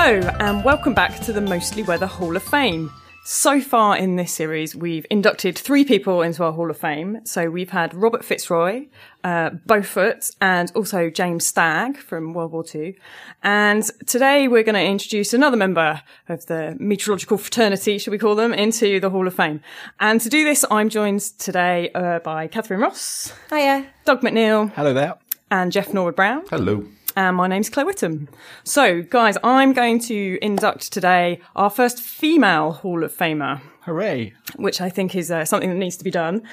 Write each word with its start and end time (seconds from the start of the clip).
Hello, 0.00 0.20
and 0.38 0.62
welcome 0.62 0.94
back 0.94 1.18
to 1.22 1.32
the 1.32 1.40
Mostly 1.40 1.82
Weather 1.82 2.06
Hall 2.06 2.36
of 2.36 2.42
Fame. 2.44 2.88
So 3.24 3.60
far 3.60 3.96
in 3.96 4.14
this 4.14 4.32
series, 4.32 4.74
we've 4.76 5.04
inducted 5.10 5.58
three 5.58 5.84
people 5.84 6.22
into 6.22 6.44
our 6.44 6.52
Hall 6.52 6.70
of 6.70 6.78
Fame. 6.78 7.18
So 7.24 7.50
we've 7.50 7.70
had 7.70 7.92
Robert 7.94 8.24
Fitzroy, 8.24 8.86
uh, 9.24 9.50
Beaufort, 9.66 10.30
and 10.40 10.70
also 10.76 11.10
James 11.10 11.44
Stagg 11.44 11.96
from 11.96 12.32
World 12.32 12.52
War 12.52 12.64
II. 12.72 12.96
And 13.42 13.82
today 14.06 14.46
we're 14.46 14.62
going 14.62 14.76
to 14.76 14.84
introduce 14.84 15.34
another 15.34 15.56
member 15.56 16.00
of 16.28 16.46
the 16.46 16.76
meteorological 16.78 17.36
fraternity, 17.36 17.98
shall 17.98 18.12
we 18.12 18.18
call 18.18 18.36
them, 18.36 18.54
into 18.54 19.00
the 19.00 19.10
Hall 19.10 19.26
of 19.26 19.34
Fame. 19.34 19.60
And 19.98 20.20
to 20.20 20.28
do 20.28 20.44
this, 20.44 20.64
I'm 20.70 20.90
joined 20.90 21.22
today 21.22 21.90
uh, 21.90 22.20
by 22.20 22.46
Catherine 22.46 22.80
Ross. 22.80 23.32
Hiya. 23.50 23.88
Doug 24.04 24.20
McNeil. 24.20 24.72
Hello 24.74 24.94
there. 24.94 25.18
And 25.50 25.72
Jeff 25.72 25.92
Norwood 25.92 26.14
Brown. 26.14 26.44
Hello 26.50 26.86
and 27.18 27.36
my 27.36 27.48
name's 27.48 27.68
Claire 27.68 27.84
Witham. 27.84 28.28
So, 28.62 29.02
guys, 29.02 29.36
I'm 29.42 29.72
going 29.72 29.98
to 30.02 30.38
induct 30.40 30.92
today 30.92 31.40
our 31.56 31.68
first 31.68 32.00
female 32.00 32.70
Hall 32.70 33.02
of 33.02 33.12
Famer. 33.12 33.60
Hooray! 33.80 34.34
Which 34.54 34.80
I 34.80 34.88
think 34.88 35.16
is 35.16 35.28
uh, 35.28 35.44
something 35.44 35.68
that 35.68 35.74
needs 35.76 35.96
to 35.96 36.04
be 36.04 36.12
done, 36.12 36.44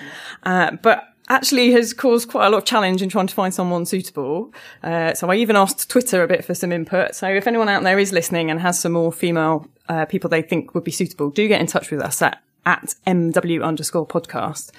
uh, 0.42 0.72
but 0.82 1.04
actually 1.30 1.72
has 1.74 1.94
caused 1.94 2.30
quite 2.30 2.48
a 2.48 2.50
lot 2.50 2.58
of 2.58 2.66
challenge 2.66 3.04
in 3.04 3.10
trying 3.10 3.28
to 3.28 3.34
find 3.36 3.54
someone 3.54 3.86
suitable. 3.86 4.52
Uh, 4.82 5.14
so 5.14 5.30
I 5.30 5.36
even 5.36 5.56
asked 5.56 5.88
Twitter 5.88 6.24
a 6.24 6.28
bit 6.28 6.44
for 6.44 6.56
some 6.56 6.72
input. 6.72 7.14
So 7.14 7.28
if 7.28 7.46
anyone 7.46 7.70
out 7.70 7.84
there 7.84 8.00
is 8.00 8.12
listening 8.12 8.50
and 8.50 8.60
has 8.60 8.80
some 8.80 8.94
more 8.94 9.12
female 9.12 9.68
uh, 9.88 10.06
people 10.06 10.32
they 10.32 10.42
think 10.42 10.74
would 10.74 10.84
be 10.84 10.92
suitable, 10.92 11.30
do 11.30 11.48
get 11.48 11.62
in 11.62 11.68
touch 11.68 11.92
with 11.92 12.02
us 12.02 12.24
at 12.24 12.42
at 12.66 12.96
MW 13.06 13.64
underscore 13.64 14.08
podcast. 14.08 14.72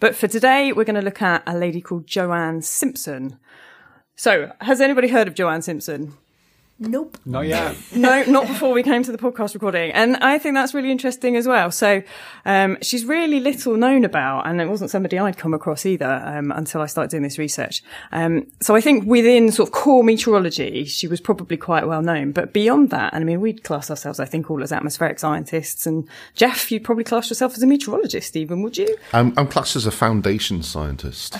But 0.00 0.14
for 0.14 0.28
today, 0.28 0.72
we're 0.72 0.84
going 0.84 0.96
to 0.96 1.00
look 1.00 1.22
at 1.22 1.42
a 1.46 1.56
lady 1.56 1.80
called 1.80 2.06
Joanne 2.06 2.60
Simpson. 2.60 3.38
So, 4.16 4.52
has 4.60 4.80
anybody 4.80 5.08
heard 5.08 5.28
of 5.28 5.34
Joanne 5.34 5.62
Simpson? 5.62 6.14
Nope. 6.82 7.18
Not 7.26 7.42
yet. 7.42 7.76
no, 7.94 8.22
not 8.22 8.46
before 8.46 8.72
we 8.72 8.82
came 8.82 9.02
to 9.02 9.12
the 9.12 9.18
podcast 9.18 9.52
recording. 9.52 9.92
And 9.92 10.16
I 10.16 10.38
think 10.38 10.54
that's 10.54 10.72
really 10.72 10.90
interesting 10.90 11.36
as 11.36 11.46
well. 11.46 11.70
So, 11.70 12.02
um, 12.46 12.78
she's 12.80 13.04
really 13.04 13.38
little 13.38 13.76
known 13.76 14.02
about, 14.02 14.46
and 14.46 14.62
it 14.62 14.66
wasn't 14.66 14.90
somebody 14.90 15.18
I'd 15.18 15.36
come 15.36 15.52
across 15.52 15.84
either, 15.84 16.22
um, 16.24 16.50
until 16.50 16.80
I 16.80 16.86
started 16.86 17.10
doing 17.10 17.22
this 17.22 17.36
research. 17.36 17.82
Um, 18.12 18.46
so 18.62 18.74
I 18.74 18.80
think 18.80 19.04
within 19.04 19.52
sort 19.52 19.68
of 19.68 19.74
core 19.74 20.02
meteorology, 20.02 20.86
she 20.86 21.06
was 21.06 21.20
probably 21.20 21.58
quite 21.58 21.86
well 21.86 22.00
known. 22.00 22.32
But 22.32 22.54
beyond 22.54 22.88
that, 22.90 23.12
and 23.12 23.22
I 23.22 23.26
mean, 23.26 23.42
we'd 23.42 23.62
class 23.62 23.90
ourselves, 23.90 24.18
I 24.18 24.24
think, 24.24 24.50
all 24.50 24.62
as 24.62 24.72
atmospheric 24.72 25.18
scientists. 25.18 25.86
And 25.86 26.08
Jeff, 26.34 26.72
you'd 26.72 26.84
probably 26.84 27.04
class 27.04 27.28
yourself 27.28 27.52
as 27.58 27.62
a 27.62 27.66
meteorologist, 27.66 28.36
even, 28.36 28.62
would 28.62 28.78
you? 28.78 28.96
I'm, 29.12 29.34
I'm 29.36 29.48
classed 29.48 29.76
as 29.76 29.84
a 29.84 29.90
foundation 29.90 30.62
scientist. 30.62 31.36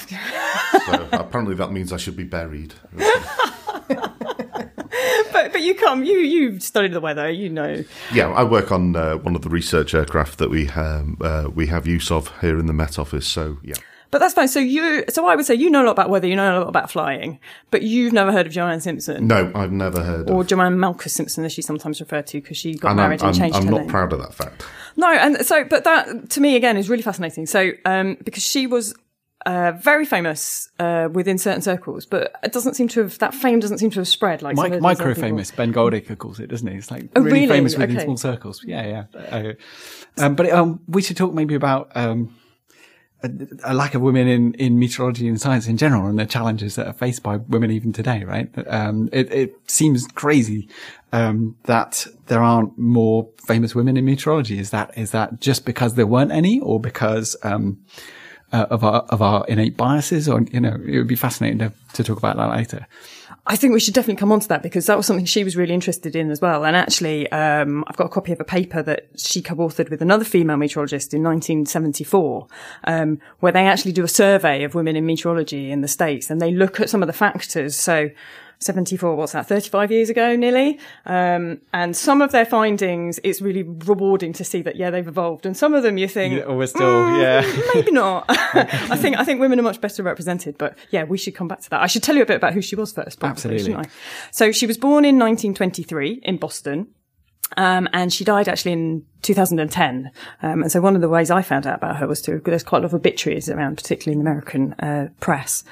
So 0.86 1.08
apparently 1.12 1.54
that 1.56 1.72
means 1.72 1.92
I 1.92 1.96
should 1.96 2.16
be 2.16 2.24
buried. 2.24 2.74
but 5.32 5.52
but 5.52 5.62
you 5.62 5.74
come 5.74 6.04
you 6.04 6.18
you 6.18 6.60
studied 6.60 6.92
the 6.92 7.00
weather 7.00 7.30
you 7.30 7.48
know 7.48 7.84
yeah 8.12 8.28
I 8.28 8.44
work 8.44 8.70
on 8.72 8.94
uh, 8.94 9.16
one 9.16 9.34
of 9.34 9.42
the 9.42 9.48
research 9.48 9.94
aircraft 9.94 10.38
that 10.38 10.50
we 10.50 10.68
um, 10.70 11.16
uh, 11.20 11.48
we 11.52 11.66
have 11.68 11.86
use 11.86 12.10
of 12.10 12.32
here 12.40 12.58
in 12.58 12.66
the 12.66 12.72
Met 12.72 12.98
Office 12.98 13.26
so 13.26 13.58
yeah 13.62 13.74
but 14.10 14.18
that's 14.18 14.34
fine. 14.34 14.48
So 14.48 14.58
you, 14.58 15.04
so 15.08 15.26
I 15.26 15.36
would 15.36 15.46
say 15.46 15.54
you 15.54 15.70
know 15.70 15.82
a 15.82 15.86
lot 15.86 15.92
about 15.92 16.10
weather, 16.10 16.26
you 16.26 16.34
know 16.34 16.58
a 16.58 16.60
lot 16.60 16.68
about 16.68 16.90
flying, 16.90 17.38
but 17.70 17.82
you've 17.82 18.12
never 18.12 18.32
heard 18.32 18.46
of 18.46 18.52
Joanne 18.52 18.80
Simpson. 18.80 19.28
No, 19.28 19.52
I've 19.54 19.70
never 19.70 20.02
heard. 20.02 20.28
Or 20.28 20.40
of. 20.40 20.48
Joanne 20.48 20.78
Malkus 20.78 21.10
Simpson, 21.10 21.44
as 21.44 21.52
she's 21.52 21.66
sometimes 21.66 22.00
referred 22.00 22.26
to, 22.28 22.40
because 22.40 22.56
she 22.56 22.74
got 22.74 22.90
and 22.90 22.96
married 22.96 23.22
I'm, 23.22 23.28
and 23.28 23.38
changed 23.38 23.56
I'm, 23.56 23.62
her 23.62 23.68
I'm 23.68 23.74
name. 23.74 23.86
not 23.86 23.90
proud 23.90 24.12
of 24.12 24.18
that 24.18 24.34
fact. 24.34 24.64
No, 24.96 25.12
and 25.12 25.46
so, 25.46 25.64
but 25.64 25.84
that 25.84 26.30
to 26.30 26.40
me 26.40 26.56
again 26.56 26.76
is 26.76 26.88
really 26.88 27.04
fascinating. 27.04 27.46
So, 27.46 27.70
um, 27.84 28.16
because 28.24 28.42
she 28.42 28.66
was 28.66 28.94
uh, 29.46 29.72
very 29.72 30.04
famous 30.04 30.68
uh, 30.78 31.08
within 31.10 31.38
certain 31.38 31.62
circles, 31.62 32.04
but 32.04 32.34
it 32.42 32.52
doesn't 32.52 32.74
seem 32.74 32.88
to 32.88 33.00
have 33.00 33.18
that 33.20 33.34
fame 33.34 33.58
doesn't 33.58 33.78
seem 33.78 33.90
to 33.90 34.00
have 34.00 34.08
spread 34.08 34.42
like 34.42 34.56
Mi- 34.56 34.80
micro 34.80 35.14
famous. 35.14 35.50
Ben 35.50 35.72
Goldacre 35.72 36.16
calls 36.16 36.40
it, 36.40 36.48
doesn't 36.48 36.66
he? 36.66 36.76
It's 36.76 36.90
like 36.90 37.08
oh, 37.16 37.22
really, 37.22 37.40
really, 37.40 37.48
famous 37.48 37.76
within 37.76 37.96
okay. 37.96 38.04
small 38.04 38.16
circles. 38.18 38.62
Yeah, 38.64 39.06
yeah. 39.14 39.20
Uh, 39.30 39.52
um, 40.18 40.34
but 40.34 40.50
um, 40.50 40.80
we 40.86 41.00
should 41.00 41.16
talk 41.16 41.32
maybe 41.32 41.54
about 41.54 41.90
um, 41.94 42.36
a, 43.22 43.30
a, 43.64 43.74
lack 43.74 43.94
of 43.94 44.02
women 44.02 44.28
in, 44.28 44.54
in 44.54 44.78
meteorology 44.78 45.26
and 45.26 45.40
science 45.40 45.66
in 45.66 45.78
general, 45.78 46.06
and 46.06 46.18
the 46.18 46.26
challenges 46.26 46.74
that 46.76 46.86
are 46.86 46.92
faced 46.92 47.22
by 47.22 47.36
women 47.36 47.70
even 47.70 47.94
today. 47.94 48.24
Right? 48.24 48.50
Um, 48.66 49.08
it, 49.10 49.32
it, 49.32 49.56
seems 49.70 50.06
crazy 50.08 50.68
um, 51.12 51.56
that 51.64 52.06
there 52.26 52.42
aren't 52.42 52.76
more 52.76 53.28
famous 53.46 53.74
women 53.74 53.96
in 53.96 54.04
meteorology. 54.04 54.58
Is 54.58 54.70
that 54.70 54.96
is 54.98 55.12
that 55.12 55.40
just 55.40 55.64
because 55.64 55.94
there 55.94 56.06
weren't 56.06 56.32
any, 56.32 56.60
or 56.60 56.78
because 56.78 57.36
um, 57.42 57.78
uh, 58.52 58.66
of 58.70 58.84
our 58.84 59.02
of 59.08 59.22
our 59.22 59.44
innate 59.46 59.76
biases, 59.76 60.28
or 60.28 60.42
you 60.52 60.60
know, 60.60 60.76
it 60.86 60.98
would 60.98 61.06
be 61.06 61.16
fascinating 61.16 61.58
to, 61.58 61.72
to 61.94 62.04
talk 62.04 62.18
about 62.18 62.36
that 62.36 62.50
later. 62.50 62.86
I 63.46 63.56
think 63.56 63.72
we 63.72 63.80
should 63.80 63.94
definitely 63.94 64.20
come 64.20 64.32
on 64.32 64.40
to 64.40 64.48
that 64.48 64.62
because 64.62 64.86
that 64.86 64.96
was 64.96 65.06
something 65.06 65.24
she 65.24 65.44
was 65.44 65.56
really 65.56 65.72
interested 65.72 66.14
in 66.14 66.30
as 66.30 66.40
well. 66.40 66.64
And 66.64 66.76
actually, 66.76 67.30
um, 67.32 67.84
I've 67.88 67.96
got 67.96 68.06
a 68.06 68.10
copy 68.10 68.32
of 68.32 68.40
a 68.40 68.44
paper 68.44 68.82
that 68.82 69.08
she 69.16 69.40
co-authored 69.40 69.90
with 69.90 70.02
another 70.02 70.24
female 70.24 70.56
meteorologist 70.56 71.14
in 71.14 71.22
1974, 71.22 72.46
um, 72.84 73.18
where 73.40 73.50
they 73.50 73.66
actually 73.66 73.92
do 73.92 74.04
a 74.04 74.08
survey 74.08 74.62
of 74.62 74.74
women 74.74 74.94
in 74.94 75.06
meteorology 75.06 75.70
in 75.70 75.80
the 75.80 75.88
States 75.88 76.30
and 76.30 76.40
they 76.40 76.52
look 76.52 76.80
at 76.80 76.90
some 76.90 77.02
of 77.02 77.06
the 77.06 77.12
factors. 77.12 77.74
So 77.74 78.10
74, 78.60 79.16
what's 79.16 79.32
that, 79.32 79.46
35 79.46 79.90
years 79.90 80.10
ago 80.10 80.36
nearly. 80.36 80.78
Um, 81.06 81.62
and 81.72 81.96
some 81.96 82.20
of 82.20 82.30
their 82.30 82.44
findings, 82.44 83.18
it's 83.24 83.40
really 83.40 83.62
rewarding 83.62 84.34
to 84.34 84.44
see 84.44 84.60
that, 84.62 84.76
yeah, 84.76 84.90
they've 84.90 85.06
evolved. 85.08 85.46
And 85.46 85.56
some 85.56 85.72
of 85.72 85.82
them 85.82 85.96
you 85.96 86.06
think, 86.06 86.34
yeah, 86.34 86.52
we're 86.52 86.66
still, 86.66 87.06
mm, 87.06 87.20
yeah. 87.22 87.62
maybe 87.74 87.90
not. 87.90 88.26
I 88.28 88.96
think, 88.96 89.18
I 89.18 89.24
think 89.24 89.40
women 89.40 89.58
are 89.58 89.62
much 89.62 89.80
better 89.80 90.02
represented, 90.02 90.58
but 90.58 90.76
yeah, 90.90 91.04
we 91.04 91.16
should 91.16 91.34
come 91.34 91.48
back 91.48 91.60
to 91.62 91.70
that. 91.70 91.80
I 91.80 91.86
should 91.86 92.02
tell 92.02 92.16
you 92.16 92.22
a 92.22 92.26
bit 92.26 92.36
about 92.36 92.52
who 92.52 92.60
she 92.60 92.76
was 92.76 92.92
first. 92.92 93.18
Probably, 93.18 93.56
Absolutely. 93.56 93.90
So 94.30 94.52
she 94.52 94.66
was 94.66 94.76
born 94.76 95.06
in 95.06 95.18
1923 95.18 96.20
in 96.22 96.36
Boston. 96.36 96.88
Um, 97.56 97.88
and 97.92 98.12
she 98.12 98.22
died 98.22 98.48
actually 98.48 98.72
in 98.72 99.04
2010. 99.22 100.12
Um, 100.42 100.62
and 100.62 100.70
so 100.70 100.80
one 100.80 100.94
of 100.94 101.00
the 101.00 101.08
ways 101.08 101.32
I 101.32 101.42
found 101.42 101.66
out 101.66 101.78
about 101.78 101.96
her 101.96 102.06
was 102.06 102.22
to, 102.22 102.38
there's 102.44 102.62
quite 102.62 102.78
a 102.78 102.82
lot 102.82 102.86
of 102.86 102.94
obituaries 102.94 103.48
around, 103.48 103.76
particularly 103.76 104.18
in 104.18 104.24
the 104.24 104.30
American, 104.30 104.72
uh, 104.74 105.08
press. 105.18 105.64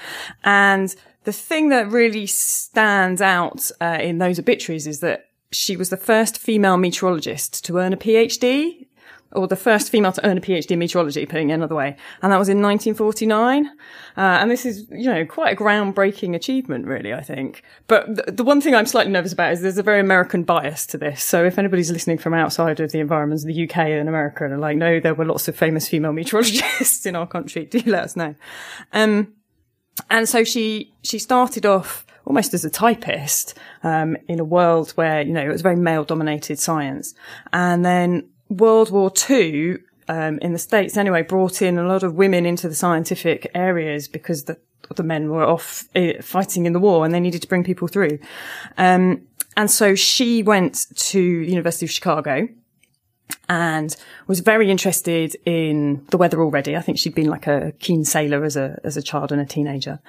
And 0.42 0.92
the 1.28 1.32
thing 1.32 1.68
that 1.68 1.90
really 1.90 2.24
stands 2.26 3.20
out 3.20 3.70
uh, 3.82 3.98
in 4.00 4.16
those 4.16 4.38
obituaries 4.38 4.86
is 4.86 5.00
that 5.00 5.26
she 5.52 5.76
was 5.76 5.90
the 5.90 5.96
first 5.98 6.38
female 6.38 6.78
meteorologist 6.78 7.66
to 7.66 7.76
earn 7.76 7.92
a 7.92 7.98
PhD, 7.98 8.86
or 9.32 9.46
the 9.46 9.54
first 9.54 9.90
female 9.90 10.12
to 10.12 10.26
earn 10.26 10.38
a 10.38 10.40
PhD 10.40 10.70
in 10.70 10.78
meteorology, 10.78 11.26
putting 11.26 11.50
it 11.50 11.52
another 11.52 11.74
way, 11.74 11.98
and 12.22 12.32
that 12.32 12.38
was 12.38 12.48
in 12.48 12.62
1949. 12.62 13.66
Uh, 13.66 13.70
and 14.16 14.50
this 14.50 14.64
is, 14.64 14.86
you 14.90 15.04
know, 15.04 15.26
quite 15.26 15.52
a 15.52 15.62
groundbreaking 15.62 16.34
achievement, 16.34 16.86
really, 16.86 17.12
I 17.12 17.20
think. 17.20 17.62
But 17.88 18.06
th- 18.06 18.36
the 18.38 18.42
one 18.42 18.62
thing 18.62 18.74
I'm 18.74 18.86
slightly 18.86 19.12
nervous 19.12 19.34
about 19.34 19.52
is 19.52 19.60
there's 19.60 19.76
a 19.76 19.82
very 19.82 20.00
American 20.00 20.44
bias 20.44 20.86
to 20.86 20.96
this. 20.96 21.22
So 21.22 21.44
if 21.44 21.58
anybody's 21.58 21.90
listening 21.90 22.16
from 22.16 22.32
outside 22.32 22.80
of 22.80 22.90
the 22.90 23.00
environments 23.00 23.44
of 23.44 23.48
the 23.48 23.68
UK 23.68 23.76
and 23.76 24.08
America 24.08 24.46
and 24.46 24.54
are 24.54 24.58
like, 24.58 24.78
no, 24.78 24.98
there 24.98 25.14
were 25.14 25.26
lots 25.26 25.46
of 25.46 25.54
famous 25.54 25.88
female 25.88 26.14
meteorologists 26.14 27.04
in 27.10 27.14
our 27.14 27.26
country, 27.26 27.66
do 27.66 27.82
let 27.84 28.04
us 28.04 28.16
know. 28.16 28.34
Um, 28.94 29.34
and 30.10 30.28
so 30.28 30.44
she 30.44 30.92
she 31.02 31.18
started 31.18 31.66
off 31.66 32.06
almost 32.24 32.52
as 32.52 32.64
a 32.64 32.70
typist 32.70 33.54
um, 33.82 34.16
in 34.28 34.38
a 34.38 34.44
world 34.44 34.90
where 34.92 35.22
you 35.22 35.32
know 35.32 35.42
it 35.44 35.48
was 35.48 35.62
very 35.62 35.76
male 35.76 36.04
dominated 36.04 36.58
science, 36.58 37.14
and 37.52 37.84
then 37.84 38.28
World 38.48 38.90
War 38.90 39.10
Two 39.10 39.80
um, 40.08 40.38
in 40.40 40.52
the 40.52 40.58
states 40.58 40.96
anyway 40.96 41.22
brought 41.22 41.62
in 41.62 41.78
a 41.78 41.86
lot 41.86 42.02
of 42.02 42.14
women 42.14 42.46
into 42.46 42.68
the 42.68 42.74
scientific 42.74 43.50
areas 43.54 44.08
because 44.08 44.44
the 44.44 44.58
the 44.96 45.02
men 45.02 45.28
were 45.30 45.44
off 45.44 45.84
uh, 45.96 46.12
fighting 46.22 46.64
in 46.64 46.72
the 46.72 46.80
war 46.80 47.04
and 47.04 47.12
they 47.12 47.20
needed 47.20 47.42
to 47.42 47.48
bring 47.48 47.64
people 47.64 47.88
through, 47.88 48.18
um, 48.76 49.22
and 49.56 49.70
so 49.70 49.94
she 49.94 50.42
went 50.42 50.86
to 50.96 51.44
the 51.44 51.50
University 51.50 51.86
of 51.86 51.90
Chicago 51.90 52.48
and 53.48 53.96
was 54.26 54.40
very 54.40 54.70
interested 54.70 55.36
in 55.46 56.04
the 56.10 56.18
weather 56.18 56.42
already. 56.42 56.76
I 56.76 56.80
think 56.80 56.98
she'd 56.98 57.14
been 57.14 57.30
like 57.30 57.46
a 57.46 57.72
keen 57.78 58.04
sailor 58.04 58.44
as 58.44 58.56
a 58.56 58.78
as 58.84 58.96
a 58.96 59.02
child 59.02 59.32
and 59.32 59.40
a 59.40 59.46
teenager, 59.46 60.00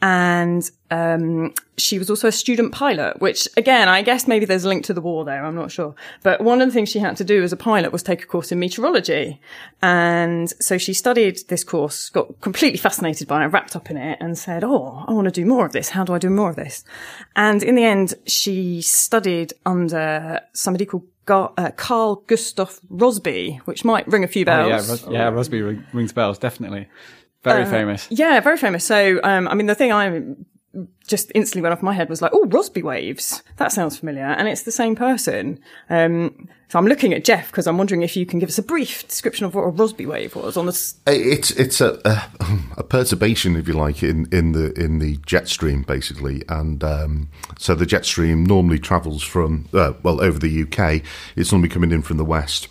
and 0.00 0.68
um, 0.90 1.52
she 1.76 1.98
was 1.98 2.08
also 2.08 2.28
a 2.28 2.32
student 2.32 2.72
pilot. 2.72 3.20
Which 3.20 3.48
again, 3.56 3.88
I 3.88 4.02
guess 4.02 4.28
maybe 4.28 4.46
there's 4.46 4.64
a 4.64 4.68
link 4.68 4.84
to 4.84 4.94
the 4.94 5.00
war 5.00 5.24
there. 5.24 5.44
I'm 5.44 5.56
not 5.56 5.72
sure. 5.72 5.94
But 6.22 6.42
one 6.42 6.60
of 6.60 6.68
the 6.68 6.72
things 6.72 6.88
she 6.88 7.00
had 7.00 7.16
to 7.16 7.24
do 7.24 7.42
as 7.42 7.52
a 7.52 7.56
pilot 7.56 7.92
was 7.92 8.02
take 8.02 8.22
a 8.22 8.26
course 8.26 8.52
in 8.52 8.60
meteorology, 8.60 9.40
and 9.82 10.48
so 10.62 10.78
she 10.78 10.94
studied 10.94 11.40
this 11.48 11.64
course, 11.64 12.08
got 12.10 12.40
completely 12.40 12.78
fascinated 12.78 13.26
by 13.26 13.44
it, 13.44 13.48
wrapped 13.48 13.74
up 13.74 13.90
in 13.90 13.96
it, 13.96 14.18
and 14.20 14.38
said, 14.38 14.62
"Oh, 14.62 15.04
I 15.08 15.12
want 15.12 15.26
to 15.26 15.32
do 15.32 15.44
more 15.44 15.66
of 15.66 15.72
this. 15.72 15.90
How 15.90 16.04
do 16.04 16.14
I 16.14 16.18
do 16.18 16.30
more 16.30 16.50
of 16.50 16.56
this?" 16.56 16.84
And 17.34 17.64
in 17.64 17.74
the 17.74 17.84
end, 17.84 18.14
she 18.26 18.80
studied 18.80 19.54
under 19.64 20.40
somebody 20.52 20.86
called 20.86 21.04
uh, 21.30 21.70
Carl 21.76 22.16
Gustav 22.26 22.80
Rossby, 22.90 23.58
which 23.60 23.84
might 23.84 24.06
ring 24.08 24.24
a 24.24 24.28
few 24.28 24.44
bells. 24.44 24.66
Oh, 24.66 24.68
yeah, 24.68 24.76
Ros- 24.76 25.08
yeah, 25.08 25.30
Rossby 25.30 25.84
rings 25.92 26.12
bells, 26.12 26.38
definitely. 26.38 26.88
Very 27.42 27.62
uh, 27.62 27.70
famous. 27.70 28.06
Yeah, 28.10 28.40
very 28.40 28.56
famous. 28.56 28.84
So, 28.84 29.20
um, 29.22 29.46
I 29.48 29.54
mean, 29.54 29.66
the 29.66 29.74
thing 29.74 29.92
I'm 29.92 30.46
just 31.06 31.30
instantly 31.34 31.62
went 31.62 31.72
off 31.72 31.82
my 31.82 31.92
head 31.92 32.08
was 32.08 32.20
like, 32.20 32.32
oh, 32.34 32.44
Rossby 32.46 32.82
waves. 32.82 33.42
That 33.56 33.72
sounds 33.72 33.96
familiar. 33.98 34.24
And 34.24 34.48
it's 34.48 34.62
the 34.62 34.72
same 34.72 34.94
person. 34.96 35.58
Um, 35.88 36.48
so 36.68 36.78
I'm 36.78 36.86
looking 36.86 37.14
at 37.14 37.24
Jeff 37.24 37.46
because 37.50 37.66
I'm 37.68 37.78
wondering 37.78 38.02
if 38.02 38.16
you 38.16 38.26
can 38.26 38.38
give 38.40 38.48
us 38.48 38.58
a 38.58 38.62
brief 38.62 39.06
description 39.06 39.46
of 39.46 39.54
what 39.54 39.62
a 39.62 39.70
Rossby 39.70 40.06
wave 40.06 40.34
was 40.34 40.56
on 40.56 40.66
the. 40.66 40.72
S- 40.72 40.96
It's 41.06 41.50
it's 41.52 41.80
a, 41.80 42.00
a 42.04 42.22
a 42.78 42.82
perturbation, 42.82 43.54
if 43.56 43.68
you 43.68 43.74
like, 43.74 44.02
in, 44.02 44.26
in 44.32 44.52
the 44.52 44.72
in 44.72 44.98
the 44.98 45.16
jet 45.26 45.46
stream, 45.48 45.82
basically, 45.82 46.42
and 46.48 46.82
um, 46.82 47.28
so 47.58 47.74
the 47.76 47.86
jet 47.86 48.04
stream 48.04 48.44
normally 48.44 48.78
travels 48.80 49.22
from 49.22 49.68
uh, 49.72 49.92
well 50.02 50.20
over 50.20 50.38
the 50.40 50.62
UK. 50.64 51.02
It's 51.36 51.52
normally 51.52 51.68
coming 51.68 51.92
in 51.92 52.02
from 52.02 52.16
the 52.16 52.24
west. 52.24 52.68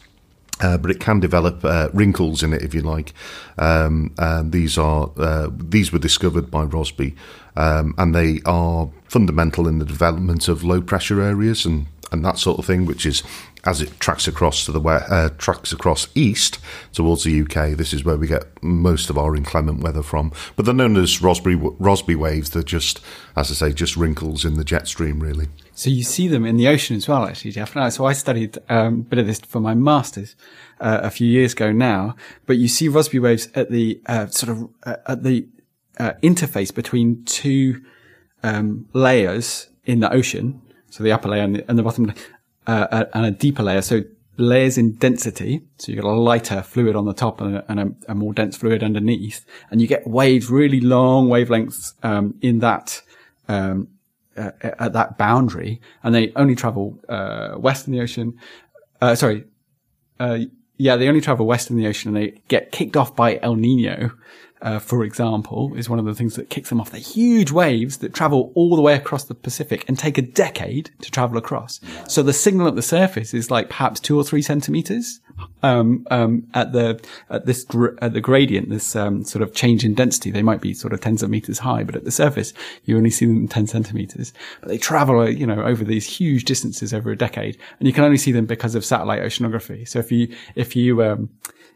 Uh, 0.62 0.78
but 0.78 0.90
it 0.90 1.02
can 1.02 1.20
develop 1.20 1.66
uh, 1.66 1.90
wrinkles 1.94 2.42
in 2.42 2.54
it, 2.54 2.62
if 2.62 2.74
you 2.74 2.82
like. 2.82 3.14
Um, 3.58 4.14
and 4.18 4.54
these 4.54 4.78
are 4.78 5.12
uh, 5.18 5.50
these 5.52 5.92
were 5.92 6.00
discovered 6.00 6.50
by 6.50 6.66
Rossby, 6.66 7.14
um, 7.58 7.94
and 7.98 8.16
they 8.16 8.40
are 8.46 8.90
fundamental 9.04 9.68
in 9.68 9.80
the 9.80 9.86
development 9.86 10.48
of 10.48 10.64
low 10.64 10.82
pressure 10.82 11.22
areas 11.22 11.66
and, 11.66 11.88
and 12.12 12.24
that 12.26 12.38
sort 12.38 12.60
of 12.60 12.66
thing. 12.66 12.86
Which 12.86 13.06
is 13.06 13.24
as 13.66 13.82
it 13.82 14.00
tracks 14.00 14.28
across 14.28 14.64
to 14.66 14.72
the 14.72 14.80
we- 14.80 14.92
uh, 14.92 15.30
tracks 15.38 15.72
across 15.72 16.08
east 16.16 16.60
towards 16.94 17.24
the 17.24 17.42
UK. 17.42 17.76
This 17.76 17.94
is 17.94 18.06
where 18.06 18.16
we 18.16 18.28
get 18.28 18.46
most 18.64 19.10
of 19.10 19.18
our 19.18 19.36
inclement 19.36 19.82
weather 19.82 20.04
from. 20.04 20.32
But 20.56 20.66
they're 20.66 20.74
known 20.74 20.98
as 20.98 21.20
Rossby 21.20 21.78
Rossby 21.78 22.16
waves. 22.16 22.52
They're 22.52 22.64
just, 22.64 23.02
as 23.36 23.52
I 23.52 23.54
say, 23.56 23.74
just 23.74 23.98
wrinkles 23.98 24.46
in 24.46 24.56
the 24.56 24.64
jet 24.64 24.88
stream, 24.88 25.20
really. 25.20 25.48
So 25.74 25.90
you 25.90 26.04
see 26.04 26.28
them 26.28 26.46
in 26.46 26.58
the 26.58 26.68
ocean 26.68 26.96
as 26.96 27.08
well, 27.08 27.26
actually, 27.26 27.52
Jeff. 27.52 27.74
So 27.92 28.06
I 28.06 28.14
studied 28.14 28.58
um, 28.70 28.94
a 28.94 29.04
bit 29.04 29.20
of 29.20 29.28
this 29.28 29.40
for 29.40 29.60
my 29.60 29.74
masters 29.74 30.36
uh, 30.80 31.00
a 31.04 31.10
few 31.10 31.28
years 31.28 31.54
ago 31.54 31.72
now. 31.72 32.16
But 32.46 32.58
you 32.58 32.68
see 32.68 32.88
Rossby 32.88 33.20
waves 33.20 33.50
at 33.56 33.72
the 33.72 34.00
uh, 34.06 34.28
sort 34.28 34.52
of 34.52 34.70
uh, 34.84 34.98
at 35.08 35.24
the 35.24 35.48
uh, 36.00 36.14
interface 36.22 36.74
between 36.74 37.24
two 37.26 37.84
um, 38.44 38.88
layers 38.94 39.70
in 39.86 40.00
the 40.00 40.12
ocean. 40.12 40.62
So 40.96 41.04
the 41.04 41.12
upper 41.12 41.28
layer 41.28 41.44
and 41.44 41.58
the, 41.58 41.70
and 41.70 41.78
the 41.78 41.84
bottom, 41.84 42.14
uh, 42.68 42.88
uh, 42.90 43.06
and 43.14 43.26
a 43.26 43.32
deeper 43.32 43.62
layer. 43.62 43.82
So 43.82 44.04
layers 44.38 44.78
in 44.78 44.94
density. 44.94 45.62
So 45.78 45.92
you've 45.92 46.02
got 46.02 46.10
a 46.10 46.16
lighter 46.16 46.62
fluid 46.62 46.96
on 46.96 47.04
the 47.04 47.14
top 47.14 47.42
and, 47.42 47.58
a, 47.58 47.66
and 47.70 47.80
a, 47.82 48.12
a 48.12 48.16
more 48.16 48.32
dense 48.32 48.56
fluid 48.56 48.82
underneath, 48.82 49.46
and 49.70 49.82
you 49.82 49.88
get 49.88 50.08
waves, 50.08 50.50
really 50.50 50.80
long 50.80 51.28
wavelengths 51.28 51.96
um, 52.02 52.36
in 52.42 52.60
that. 52.60 53.02
Um, 53.50 53.90
uh, 54.38 54.52
at 54.62 54.92
that 54.92 55.18
boundary, 55.18 55.80
and 56.04 56.14
they 56.14 56.34
only 56.36 56.56
travel 56.56 57.00
uh, 57.08 57.56
west 57.58 57.88
in 57.88 57.94
the 57.94 58.02
ocean. 58.02 58.38
Uh, 59.00 59.16
sorry, 59.16 59.46
uh, 60.20 60.40
yeah, 60.76 60.98
they 60.98 61.08
only 61.08 61.22
travel 61.22 61.46
west 61.46 61.70
in 61.70 61.78
the 61.78 61.88
ocean, 61.88 62.14
and 62.14 62.18
they 62.18 62.42
get 62.50 62.74
kicked 62.74 62.98
off 62.98 63.16
by 63.16 63.40
El 63.42 63.56
Nino. 63.56 64.12
Uh, 64.66 64.80
for 64.80 65.04
example, 65.04 65.72
is 65.76 65.88
one 65.88 66.00
of 66.00 66.06
the 66.06 66.16
things 66.16 66.36
that 66.36 66.50
kicks 66.50 66.70
them 66.70 66.82
off. 66.82 66.90
The 66.90 66.98
huge 66.98 67.52
waves 67.52 67.98
that 67.98 68.16
travel 68.16 68.52
all 68.56 68.76
the 68.76 68.82
way 68.82 68.96
across 68.96 69.24
the 69.24 69.36
Pacific 69.36 69.86
and 69.88 69.98
take 69.98 70.18
a 70.18 70.24
decade 70.24 70.90
to 71.02 71.12
travel 71.12 71.38
across. 71.38 71.80
So 72.08 72.24
the 72.24 72.34
signal 72.34 72.68
at 72.68 72.76
the 72.76 72.82
surface 72.82 73.36
is 73.36 73.52
like 73.52 73.70
perhaps 73.70 74.00
two 74.00 74.18
or 74.18 74.24
three 74.24 74.42
centimeters 74.42 75.22
um, 75.62 76.08
um, 76.10 76.48
at 76.56 76.72
the 76.72 77.00
at 77.30 77.46
this 77.46 77.64
gr- 77.64 77.96
at 78.02 78.14
the 78.14 78.22
gradient, 78.22 78.70
this 78.70 78.96
um, 78.96 79.24
sort 79.24 79.44
of 79.44 79.54
change 79.54 79.84
in 79.86 79.94
density. 79.94 80.32
They 80.32 80.42
might 80.42 80.62
be 80.62 80.74
sort 80.74 80.94
of 80.94 81.02
tens 81.02 81.22
of 81.22 81.30
meters 81.30 81.60
high, 81.60 81.84
but 81.84 81.96
at 81.96 82.04
the 82.04 82.12
surface, 82.12 82.54
you 82.86 82.98
only 82.98 83.10
see 83.12 83.26
them 83.26 83.48
ten 83.48 83.68
centimeters. 83.68 84.34
But 84.62 84.70
they 84.70 84.78
travel, 84.78 85.20
uh, 85.20 85.26
you 85.26 85.46
know, 85.46 85.62
over 85.62 85.84
these 85.84 86.08
huge 86.08 86.46
distances 86.46 86.94
over 86.94 87.12
a 87.12 87.18
decade, 87.18 87.58
and 87.80 87.88
you 87.88 87.94
can 87.94 88.04
only 88.04 88.18
see 88.18 88.32
them 88.32 88.46
because 88.46 88.76
of 88.76 88.86
satellite 88.86 89.22
oceanography. 89.22 89.88
So 89.88 90.00
if 90.00 90.12
you 90.12 90.36
if 90.56 90.76
you 90.76 91.04
um, 91.04 91.30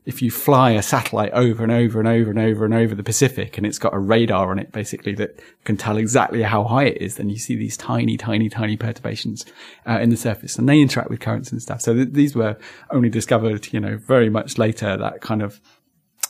if 0.06 0.22
you 0.22 0.32
fly 0.32 0.72
a 0.72 0.82
satellite 0.82 1.32
over 1.34 1.64
and 1.64 1.72
over 1.72 2.00
and 2.00 2.08
over 2.08 2.30
and 2.32 2.40
over 2.40 2.66
and 2.66 2.74
over 2.74 2.79
the 2.88 3.04
Pacific 3.04 3.58
and 3.58 3.66
it's 3.66 3.80
got 3.80 3.94
a 3.94 4.00
radar 4.00 4.52
on 4.52 4.60
it 4.60 4.72
basically 4.72 5.14
that 5.16 5.40
can 5.64 5.78
tell 5.78 5.98
exactly 5.98 6.42
how 6.44 6.64
high 6.64 6.86
it 6.86 7.02
is, 7.02 7.16
then 7.16 7.30
you 7.30 7.38
see 7.38 7.56
these 7.56 7.78
tiny, 7.78 8.18
tiny, 8.18 8.50
tiny 8.50 8.78
perturbations 8.78 9.46
uh, 9.88 10.00
in 10.00 10.10
the 10.10 10.18
surface 10.18 10.58
and 10.58 10.68
they 10.68 10.80
interact 10.80 11.10
with 11.10 11.20
currents 11.20 11.52
and 11.52 11.62
stuff. 11.62 11.82
So 11.82 11.94
th- 11.94 12.10
these 12.12 12.36
were 12.36 12.58
only 12.92 13.10
discovered, 13.10 13.72
you 13.74 13.80
know, 13.80 13.98
very 13.98 14.30
much 14.30 14.58
later, 14.58 14.98
that 14.98 15.22
kind 15.22 15.42
of 15.42 15.60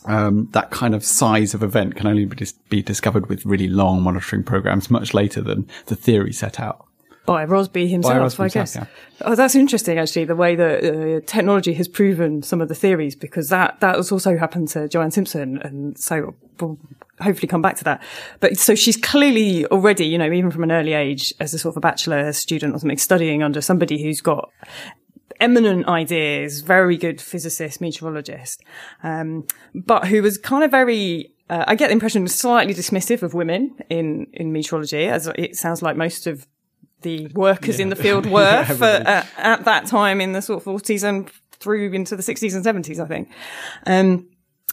um, 0.06 0.48
that 0.54 0.72
kind 0.72 0.96
of 0.96 1.04
size 1.04 1.54
of 1.54 1.62
event 1.62 1.96
can 1.96 2.07
only 2.07 2.24
be, 2.25 2.36
dis- 2.36 2.54
be 2.69 2.81
discovered 2.81 3.28
with 3.28 3.46
really 3.46 3.68
long 3.68 4.01
monitoring 4.01 4.44
programs 4.44 4.90
much 4.90 5.13
later 5.13 5.42
than 5.42 5.68
the 5.88 5.96
theory 5.96 6.31
set 6.31 6.57
out. 6.60 6.86
By 7.29 7.45
Rossby 7.45 7.87
himself, 7.87 8.15
Rossby 8.15 8.39
I 8.39 8.59
himself, 8.59 8.87
guess. 8.87 9.21
Oh, 9.21 9.35
that's 9.35 9.53
interesting, 9.53 9.99
actually, 9.99 10.25
the 10.25 10.35
way 10.35 10.55
that 10.55 10.83
uh, 10.83 11.21
technology 11.27 11.73
has 11.75 11.87
proven 11.87 12.41
some 12.41 12.59
of 12.59 12.69
the 12.69 12.73
theories, 12.73 13.15
because 13.15 13.49
that, 13.49 13.79
that 13.81 13.97
has 13.97 14.11
also 14.11 14.35
happened 14.35 14.69
to 14.69 14.87
Joanne 14.87 15.11
Simpson. 15.11 15.59
And 15.61 15.95
so 15.95 16.33
we'll 16.59 16.79
hopefully 17.21 17.47
come 17.47 17.61
back 17.61 17.77
to 17.77 17.83
that. 17.83 18.01
But 18.39 18.57
so 18.57 18.73
she's 18.73 18.97
clearly 18.97 19.67
already, 19.67 20.07
you 20.07 20.17
know, 20.17 20.31
even 20.31 20.49
from 20.49 20.63
an 20.63 20.71
early 20.71 20.93
age, 20.93 21.31
as 21.39 21.53
a 21.53 21.59
sort 21.59 21.73
of 21.73 21.77
a 21.77 21.81
bachelor 21.81 22.33
student 22.33 22.73
or 22.73 22.79
something, 22.79 22.97
studying 22.97 23.43
under 23.43 23.61
somebody 23.61 24.01
who's 24.01 24.21
got 24.21 24.49
eminent 25.39 25.87
ideas, 25.87 26.61
very 26.61 26.97
good 26.97 27.21
physicist, 27.21 27.79
meteorologist, 27.79 28.63
um, 29.03 29.45
but 29.75 30.07
who 30.07 30.23
was 30.23 30.39
kind 30.39 30.63
of 30.63 30.71
very 30.71 31.31
uh, 31.49 31.63
I 31.67 31.75
get 31.75 31.87
the 31.87 31.93
impression 31.93 32.27
slightly 32.27 32.73
dismissive 32.73 33.23
of 33.23 33.33
women 33.35 33.75
in 33.89 34.27
in 34.33 34.51
meteorology, 34.51 35.05
as 35.05 35.27
it 35.35 35.55
sounds 35.55 35.81
like 35.81 35.95
most 35.95 36.27
of 36.27 36.47
the 37.01 37.28
workers 37.28 37.80
in 37.80 37.90
the 37.90 37.96
field 37.96 38.25
were 38.30 38.66
for, 38.66 38.84
uh, 38.84 39.25
at 39.38 39.66
that 39.66 39.86
time 39.88 40.22
in 40.22 40.34
the 40.34 40.42
sort 40.42 40.66
of 40.66 40.81
40s 40.81 41.04
and 41.04 41.30
through 41.60 41.92
into 41.94 42.16
the 42.16 42.24
60s 42.24 42.56
and 42.56 42.86
70s, 42.86 43.00
I 43.00 43.07
think. 43.07 43.30
Um, 43.86 44.28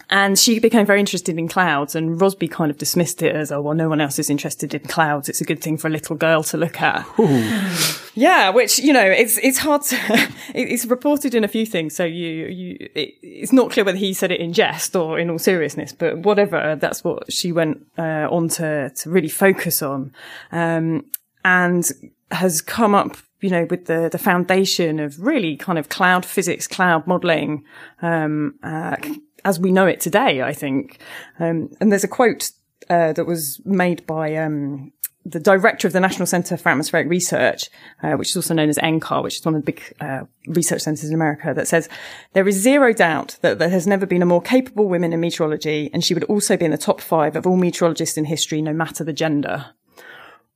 and 0.08 0.38
she 0.38 0.61
became 0.61 0.87
very 0.87 1.00
interested 1.00 1.37
in 1.37 1.49
clouds 1.49 1.96
and 1.96 2.20
Rossby 2.20 2.49
kind 2.49 2.70
of 2.70 2.78
dismissed 2.78 3.23
it 3.23 3.34
as, 3.34 3.50
oh, 3.50 3.61
well, 3.61 3.75
no 3.75 3.88
one 3.88 4.00
else 4.00 4.20
is 4.20 4.31
interested 4.31 4.73
in 4.73 4.82
clouds. 4.82 5.28
It's 5.28 5.40
a 5.40 5.44
good 5.44 5.61
thing 5.61 5.76
for 5.76 5.88
a 5.88 5.90
little 5.90 6.14
girl 6.14 6.43
to 6.44 6.56
look 6.56 6.81
at. 6.81 7.06
Yeah, 8.19 8.49
which, 8.49 8.78
you 8.78 8.94
know, 8.94 9.05
it's, 9.05 9.37
it's 9.43 9.58
hard 9.58 9.82
to, 9.82 9.99
it's 10.55 10.87
reported 10.87 11.34
in 11.34 11.44
a 11.44 11.49
few 11.49 11.67
things. 11.67 11.94
So 11.94 12.02
you, 12.06 12.46
you, 12.46 12.88
it, 12.94 13.12
it's 13.20 13.52
not 13.52 13.70
clear 13.70 13.84
whether 13.84 13.99
he 13.99 14.14
said 14.14 14.32
it 14.32 14.40
in 14.40 14.55
jest 14.55 14.96
or 14.96 15.19
in 15.19 15.28
all 15.28 15.38
seriousness, 15.38 15.93
but 15.93 16.20
whatever, 16.20 16.76
that's 16.76 17.05
what 17.05 17.31
she 17.31 17.52
went, 17.52 17.87
uh, 17.99 18.26
on 18.31 18.49
to, 18.49 18.88
to 18.88 19.11
really 19.11 19.28
focus 19.28 19.82
on. 19.82 20.14
Um, 20.50 21.05
and 21.44 21.90
has 22.31 22.61
come 22.61 22.94
up, 22.94 23.17
you 23.40 23.50
know, 23.50 23.67
with 23.70 23.87
the, 23.87 24.08
the 24.11 24.19
foundation 24.19 24.99
of 24.99 25.20
really 25.20 25.56
kind 25.56 25.78
of 25.78 25.88
cloud 25.88 26.25
physics, 26.25 26.67
cloud 26.67 27.06
modeling, 27.06 27.64
um, 28.02 28.55
uh, 28.62 28.96
as 29.44 29.61
we 29.61 29.70
know 29.70 29.87
it 29.87 30.00
today, 30.00 30.43
I 30.43 30.52
think. 30.52 30.99
Um, 31.38 31.70
and 31.81 31.93
there's 31.93 32.05
a 32.05 32.08
quote, 32.08 32.50
uh, 32.88 33.12
that 33.12 33.26
was 33.26 33.61
made 33.64 34.06
by, 34.06 34.37
um, 34.37 34.93
the 35.26 35.40
director 35.40 35.88
of 35.88 35.93
the 35.93 36.00
National 36.00 36.25
Centre 36.25 36.56
for 36.56 36.69
Atmospheric 36.69 37.08
Research, 37.08 37.69
uh, 38.02 38.12
which 38.12 38.31
is 38.31 38.37
also 38.37 38.55
known 38.55 38.69
as 38.69 38.78
NCAR, 38.78 39.25
which 39.25 39.38
is 39.38 39.44
one 39.44 39.56
of 39.56 39.64
the 39.64 39.73
big 39.73 39.82
uh, 40.00 40.20
research 40.46 40.82
centres 40.82 41.08
in 41.08 41.14
America, 41.14 41.52
that 41.52 41.67
says 41.67 41.88
there 42.32 42.46
is 42.46 42.55
zero 42.55 42.93
doubt 42.93 43.37
that 43.40 43.58
there 43.58 43.69
has 43.69 43.88
never 43.88 44.06
been 44.06 44.23
a 44.23 44.26
more 44.26 44.40
capable 44.40 44.88
woman 44.88 45.12
in 45.12 45.19
meteorology, 45.19 45.90
and 45.93 46.05
she 46.05 46.14
would 46.14 46.25
also 46.25 46.56
be 46.56 46.64
in 46.64 46.70
the 46.70 46.78
top 46.78 47.00
five 47.00 47.34
of 47.34 47.44
all 47.44 47.56
meteorologists 47.56 48.17
in 48.17 48.25
history, 48.25 48.62
no 48.62 48.73
matter 48.73 49.02
the 49.02 49.12
gender. 49.12 49.67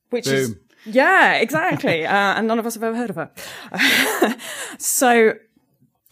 Which 0.09 0.27
is 0.27 0.51
Boom. 0.51 0.59
Yeah, 0.85 1.35
exactly. 1.35 2.05
uh, 2.05 2.11
and 2.11 2.47
none 2.47 2.59
of 2.59 2.65
us 2.65 2.75
have 2.75 2.83
ever 2.83 2.95
heard 2.95 3.09
of 3.09 3.15
her. 3.15 4.37
so 4.77 5.33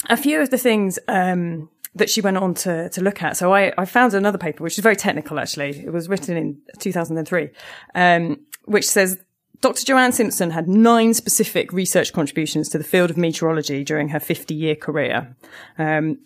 a 0.09 0.17
few 0.17 0.41
of 0.41 0.49
the 0.49 0.57
things 0.57 0.99
um, 1.07 1.69
that 1.95 2.09
she 2.09 2.21
went 2.21 2.37
on 2.37 2.53
to, 2.53 2.89
to 2.89 3.01
look 3.01 3.21
at. 3.23 3.37
So 3.37 3.53
I, 3.53 3.73
I 3.77 3.85
found 3.85 4.13
another 4.13 4.37
paper, 4.37 4.63
which 4.63 4.77
is 4.77 4.83
very 4.83 4.95
technical, 4.95 5.39
actually. 5.39 5.79
It 5.85 5.91
was 5.91 6.07
written 6.07 6.37
in 6.37 6.61
2003, 6.79 7.49
um, 7.95 8.39
which 8.65 8.87
says 8.87 9.19
Dr. 9.61 9.85
Joanne 9.85 10.11
Simpson 10.11 10.51
had 10.51 10.67
nine 10.67 11.13
specific 11.13 11.73
research 11.73 12.13
contributions 12.13 12.69
to 12.69 12.77
the 12.77 12.83
field 12.83 13.09
of 13.09 13.17
meteorology 13.17 13.83
during 13.83 14.09
her 14.09 14.19
50 14.19 14.53
year 14.53 14.75
career. 14.75 15.35
Um, 15.77 16.19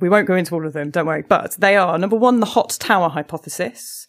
we 0.00 0.08
won't 0.08 0.26
go 0.26 0.34
into 0.34 0.54
all 0.54 0.66
of 0.66 0.72
them, 0.72 0.90
don't 0.90 1.06
worry. 1.06 1.22
But 1.22 1.52
they 1.58 1.76
are 1.76 1.96
number 1.98 2.16
one, 2.16 2.40
the 2.40 2.46
hot 2.46 2.76
tower 2.80 3.08
hypothesis. 3.08 4.06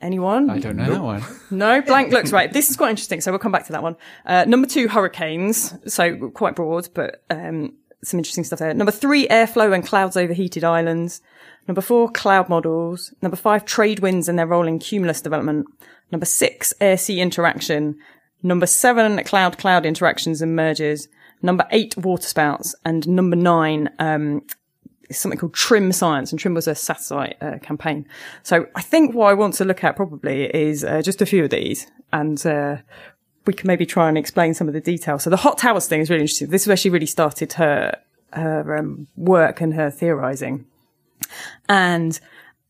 Anyone? 0.00 0.48
I 0.48 0.58
don't 0.58 0.76
know 0.76 0.90
that 0.90 1.02
one. 1.02 1.22
No, 1.50 1.82
blank 1.86 2.12
looks 2.12 2.32
right. 2.32 2.52
This 2.52 2.70
is 2.70 2.76
quite 2.76 2.90
interesting, 2.90 3.20
so 3.20 3.32
we'll 3.32 3.40
come 3.40 3.52
back 3.52 3.66
to 3.66 3.72
that 3.72 3.82
one. 3.82 3.96
Uh, 4.24 4.44
number 4.46 4.66
two, 4.66 4.88
hurricanes. 4.88 5.74
So 5.92 6.30
quite 6.30 6.54
broad, 6.54 6.88
but 6.94 7.24
um, 7.30 7.72
some 8.04 8.18
interesting 8.18 8.44
stuff 8.44 8.60
there. 8.60 8.72
Number 8.74 8.92
three, 8.92 9.26
airflow 9.28 9.74
and 9.74 9.84
clouds 9.84 10.16
over 10.16 10.32
heated 10.32 10.62
islands. 10.62 11.20
Number 11.66 11.80
four, 11.80 12.08
cloud 12.10 12.48
models. 12.48 13.12
Number 13.22 13.36
five, 13.36 13.64
trade 13.64 14.00
winds 14.00 14.28
and 14.28 14.38
their 14.38 14.46
role 14.46 14.68
in 14.68 14.78
cumulus 14.78 15.20
development. 15.20 15.66
Number 16.10 16.26
six, 16.26 16.72
air-sea 16.80 17.20
interaction. 17.20 17.98
Number 18.42 18.66
seven, 18.66 19.22
cloud-cloud 19.24 19.84
interactions 19.84 20.40
and 20.40 20.54
mergers. 20.54 21.08
Number 21.42 21.66
eight, 21.70 21.96
waterspouts. 21.96 22.74
And 22.84 23.06
number 23.08 23.36
nine, 23.36 23.90
um, 23.98 24.42
something 25.10 25.38
called 25.38 25.54
TRMM 25.54 25.94
Science, 25.94 26.32
and 26.32 26.40
TRMM 26.40 26.54
was 26.54 26.68
a 26.68 26.74
satellite 26.74 27.36
uh, 27.40 27.58
campaign. 27.58 28.06
So 28.42 28.66
I 28.74 28.82
think 28.82 29.14
what 29.14 29.26
I 29.26 29.34
want 29.34 29.54
to 29.54 29.64
look 29.64 29.84
at 29.84 29.96
probably 29.96 30.44
is 30.54 30.84
uh, 30.84 31.02
just 31.02 31.22
a 31.22 31.26
few 31.26 31.44
of 31.44 31.50
these, 31.50 31.86
and 32.12 32.44
uh, 32.46 32.78
we 33.46 33.52
can 33.52 33.66
maybe 33.66 33.86
try 33.86 34.08
and 34.08 34.18
explain 34.18 34.54
some 34.54 34.68
of 34.68 34.74
the 34.74 34.80
details. 34.80 35.22
So 35.22 35.30
the 35.30 35.36
hot 35.36 35.58
towers 35.58 35.86
thing 35.86 36.00
is 36.00 36.10
really 36.10 36.22
interesting. 36.22 36.50
This 36.50 36.62
is 36.62 36.68
where 36.68 36.76
she 36.76 36.90
really 36.90 37.06
started 37.06 37.54
her 37.54 37.96
her 38.32 38.76
um, 38.76 39.06
work 39.16 39.60
and 39.60 39.74
her 39.74 39.90
theorizing, 39.90 40.66
and 41.68 42.18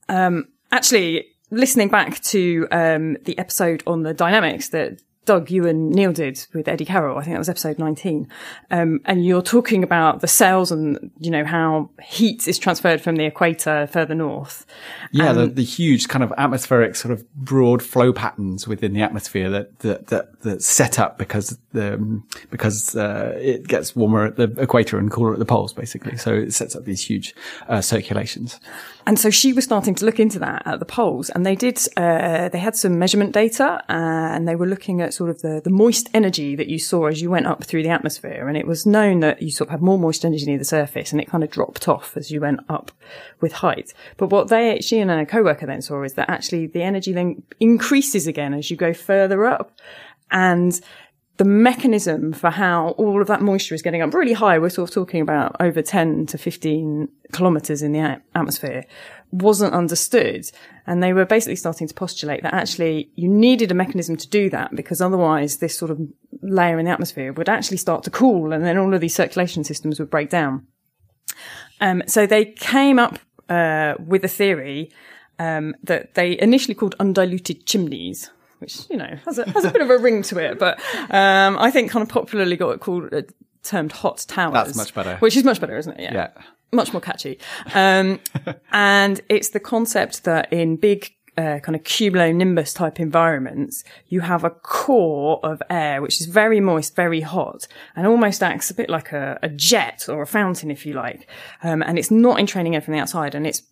um, 0.08 0.48
actually. 0.72 1.26
listening 1.50 1.88
back 1.88 2.20
to 2.20 2.68
um, 2.70 3.16
the 3.24 3.38
episode 3.38 3.82
on 3.86 4.02
the 4.02 4.12
dynamics 4.12 4.68
that 4.68 5.00
Doug, 5.28 5.50
you 5.50 5.66
and 5.66 5.90
Neil 5.90 6.10
did 6.10 6.46
with 6.54 6.68
Eddie 6.68 6.86
Carroll. 6.86 7.18
I 7.18 7.22
think 7.22 7.34
that 7.34 7.38
was 7.38 7.50
episode 7.50 7.78
19. 7.78 8.26
Um, 8.70 9.00
and 9.04 9.26
you're 9.26 9.42
talking 9.42 9.82
about 9.82 10.22
the 10.22 10.26
cells 10.26 10.72
and, 10.72 11.10
you 11.18 11.30
know, 11.30 11.44
how 11.44 11.90
heat 12.02 12.48
is 12.48 12.58
transferred 12.58 13.02
from 13.02 13.16
the 13.16 13.26
equator 13.26 13.86
further 13.88 14.14
north. 14.14 14.64
Yeah, 15.12 15.32
Um, 15.32 15.36
the, 15.36 15.46
the 15.48 15.64
huge 15.64 16.08
kind 16.08 16.24
of 16.24 16.32
atmospheric 16.38 16.96
sort 16.96 17.12
of 17.12 17.30
broad 17.34 17.82
flow 17.82 18.10
patterns 18.10 18.66
within 18.66 18.94
the 18.94 19.02
atmosphere 19.02 19.50
that 19.50 19.78
that 19.80 20.06
that, 20.06 20.40
that 20.40 20.62
set 20.62 20.98
up 20.98 21.18
because 21.18 21.58
the 21.72 22.22
because 22.50 22.96
uh, 22.96 23.36
it 23.38 23.68
gets 23.68 23.94
warmer 23.94 24.24
at 24.24 24.36
the 24.36 24.44
equator 24.58 24.98
and 24.98 25.10
cooler 25.10 25.34
at 25.34 25.38
the 25.38 25.44
poles, 25.44 25.74
basically. 25.74 26.16
So 26.16 26.32
it 26.32 26.54
sets 26.54 26.74
up 26.74 26.86
these 26.86 27.02
huge 27.02 27.34
uh, 27.68 27.82
circulations. 27.82 28.58
And 29.06 29.18
so 29.18 29.30
she 29.30 29.54
was 29.54 29.64
starting 29.64 29.94
to 29.96 30.04
look 30.04 30.20
into 30.20 30.38
that 30.40 30.62
at 30.66 30.80
the 30.80 30.84
poles, 30.84 31.30
and 31.30 31.44
they 31.44 31.54
did. 31.54 31.78
Uh, 31.96 32.48
they 32.48 32.58
had 32.58 32.76
some 32.76 32.98
measurement 32.98 33.32
data, 33.32 33.82
uh, 33.88 33.92
and 34.34 34.46
they 34.46 34.54
were 34.54 34.66
looking 34.66 35.00
at 35.00 35.17
sort 35.18 35.28
of 35.28 35.42
the 35.42 35.60
the 35.62 35.70
moist 35.70 36.08
energy 36.14 36.56
that 36.56 36.68
you 36.68 36.78
saw 36.78 37.06
as 37.06 37.20
you 37.20 37.28
went 37.28 37.46
up 37.46 37.64
through 37.64 37.82
the 37.82 37.88
atmosphere. 37.90 38.48
And 38.48 38.56
it 38.56 38.66
was 38.66 38.86
known 38.86 39.20
that 39.20 39.42
you 39.42 39.50
sort 39.50 39.68
of 39.68 39.72
had 39.72 39.82
more 39.82 39.98
moist 39.98 40.24
energy 40.24 40.46
near 40.46 40.58
the 40.58 40.64
surface, 40.64 41.12
and 41.12 41.20
it 41.20 41.28
kind 41.28 41.44
of 41.44 41.50
dropped 41.50 41.88
off 41.88 42.16
as 42.16 42.30
you 42.30 42.40
went 42.40 42.60
up 42.68 42.90
with 43.40 43.52
height. 43.52 43.92
But 44.16 44.30
what 44.30 44.48
they, 44.48 44.80
she 44.80 45.00
and 45.00 45.10
a 45.10 45.26
coworker 45.26 45.66
then 45.66 45.82
saw 45.82 46.02
is 46.04 46.14
that 46.14 46.30
actually 46.30 46.68
the 46.68 46.82
energy 46.82 47.12
then 47.12 47.42
increases 47.60 48.26
again 48.26 48.54
as 48.54 48.70
you 48.70 48.76
go 48.76 48.94
further 48.94 49.44
up, 49.44 49.72
and 50.30 50.80
the 51.38 51.44
mechanism 51.44 52.32
for 52.32 52.50
how 52.50 52.90
all 52.90 53.22
of 53.22 53.28
that 53.28 53.40
moisture 53.40 53.74
is 53.74 53.80
getting 53.80 54.02
up 54.02 54.12
really 54.12 54.32
high, 54.32 54.58
we're 54.58 54.68
sort 54.68 54.90
of 54.90 54.94
talking 54.94 55.20
about 55.20 55.56
over 55.60 55.80
10 55.80 56.26
to 56.26 56.36
15 56.36 57.08
kilometers 57.32 57.80
in 57.80 57.92
the 57.92 58.20
atmosphere, 58.34 58.84
wasn't 59.30 59.72
understood. 59.72 60.44
And 60.86 61.00
they 61.00 61.12
were 61.12 61.24
basically 61.24 61.54
starting 61.54 61.86
to 61.86 61.94
postulate 61.94 62.42
that 62.42 62.54
actually 62.54 63.10
you 63.14 63.28
needed 63.28 63.70
a 63.70 63.74
mechanism 63.74 64.16
to 64.16 64.28
do 64.28 64.50
that 64.50 64.74
because 64.74 65.00
otherwise 65.00 65.58
this 65.58 65.78
sort 65.78 65.92
of 65.92 66.00
layer 66.42 66.76
in 66.76 66.86
the 66.86 66.90
atmosphere 66.90 67.32
would 67.32 67.48
actually 67.48 67.76
start 67.76 68.02
to 68.02 68.10
cool 68.10 68.52
and 68.52 68.64
then 68.64 68.76
all 68.76 68.92
of 68.92 69.00
these 69.00 69.14
circulation 69.14 69.62
systems 69.62 70.00
would 70.00 70.10
break 70.10 70.30
down. 70.30 70.66
Um, 71.80 72.02
so 72.08 72.26
they 72.26 72.46
came 72.46 72.98
up 72.98 73.20
uh, 73.48 73.94
with 74.04 74.24
a 74.24 74.28
theory 74.28 74.90
um, 75.38 75.76
that 75.84 76.14
they 76.14 76.36
initially 76.40 76.74
called 76.74 76.96
undiluted 76.98 77.64
chimneys, 77.64 78.32
which 78.58 78.88
you 78.90 78.96
know 78.96 79.16
has 79.24 79.38
a, 79.38 79.50
has 79.50 79.64
a 79.64 79.70
bit 79.70 79.82
of 79.82 79.90
a 79.90 79.98
ring 79.98 80.22
to 80.22 80.38
it, 80.38 80.58
but 80.58 80.80
um, 81.10 81.58
I 81.58 81.70
think 81.70 81.90
kind 81.90 82.02
of 82.02 82.08
popularly 82.08 82.56
got 82.56 82.70
it 82.70 82.80
called 82.80 83.12
uh, 83.12 83.22
termed 83.62 83.92
hot 83.92 84.24
towers. 84.28 84.52
That's 84.52 84.76
much 84.76 84.94
better. 84.94 85.16
Which 85.16 85.36
is 85.36 85.44
much 85.44 85.60
better, 85.60 85.76
isn't 85.76 85.98
it? 85.98 86.12
Yeah. 86.12 86.30
Much 86.72 86.92
more 86.92 87.00
catchy. 87.00 87.38
Um, 87.74 88.20
and 88.72 89.20
it's 89.28 89.50
the 89.50 89.60
concept 89.60 90.24
that 90.24 90.52
in 90.52 90.76
big 90.76 91.12
uh, 91.38 91.60
kind 91.60 91.76
of 91.76 91.84
cumulonimbus 91.84 92.74
type 92.74 92.98
environments, 92.98 93.84
you 94.08 94.20
have 94.20 94.42
a 94.42 94.50
core 94.50 95.38
of 95.44 95.62
air 95.70 96.02
which 96.02 96.20
is 96.20 96.26
very 96.26 96.58
moist, 96.58 96.96
very 96.96 97.20
hot, 97.20 97.68
and 97.94 98.06
almost 98.06 98.42
acts 98.42 98.70
a 98.70 98.74
bit 98.74 98.90
like 98.90 99.12
a, 99.12 99.38
a 99.42 99.48
jet 99.48 100.08
or 100.08 100.20
a 100.22 100.26
fountain, 100.26 100.70
if 100.70 100.84
you 100.84 100.94
like. 100.94 101.28
Um, 101.62 101.82
and 101.82 101.96
it's 101.96 102.10
not 102.10 102.40
entraining 102.40 102.74
air 102.74 102.80
from 102.80 102.94
the 102.94 103.00
outside, 103.00 103.36
and 103.36 103.46
it's 103.46 103.62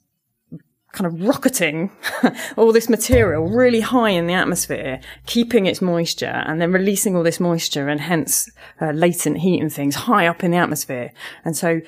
kind 0.92 1.06
of 1.06 1.26
rocketing 1.26 1.90
all 2.56 2.72
this 2.72 2.88
material 2.88 3.48
really 3.48 3.80
high 3.80 4.10
in 4.10 4.26
the 4.26 4.34
atmosphere, 4.34 5.00
keeping 5.26 5.66
its 5.66 5.82
moisture 5.82 6.42
and 6.46 6.60
then 6.60 6.72
releasing 6.72 7.14
all 7.14 7.22
this 7.22 7.40
moisture 7.40 7.88
and 7.88 8.00
hence 8.00 8.50
uh, 8.80 8.90
latent 8.92 9.38
heat 9.38 9.60
and 9.60 9.72
things 9.72 9.94
high 9.94 10.26
up 10.26 10.42
in 10.42 10.50
the 10.50 10.56
atmosphere. 10.56 11.12
And 11.44 11.56
so 11.56 11.80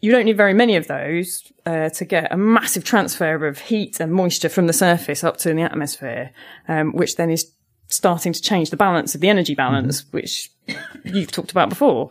you 0.00 0.10
don't 0.10 0.26
need 0.26 0.36
very 0.36 0.52
many 0.52 0.76
of 0.76 0.86
those 0.86 1.50
uh, 1.64 1.88
to 1.88 2.04
get 2.04 2.30
a 2.30 2.36
massive 2.36 2.84
transfer 2.84 3.46
of 3.46 3.58
heat 3.58 4.00
and 4.00 4.12
moisture 4.12 4.50
from 4.50 4.66
the 4.66 4.72
surface 4.74 5.24
up 5.24 5.38
to 5.38 5.54
the 5.54 5.62
atmosphere, 5.62 6.30
um, 6.68 6.92
which 6.92 7.16
then 7.16 7.30
is 7.30 7.50
starting 7.88 8.32
to 8.32 8.42
change 8.42 8.70
the 8.70 8.76
balance 8.76 9.14
of 9.14 9.20
the 9.20 9.28
energy 9.28 9.54
balance, 9.54 10.04
which 10.12 10.50
you've 11.04 11.32
talked 11.32 11.52
about 11.52 11.68
before 11.68 12.10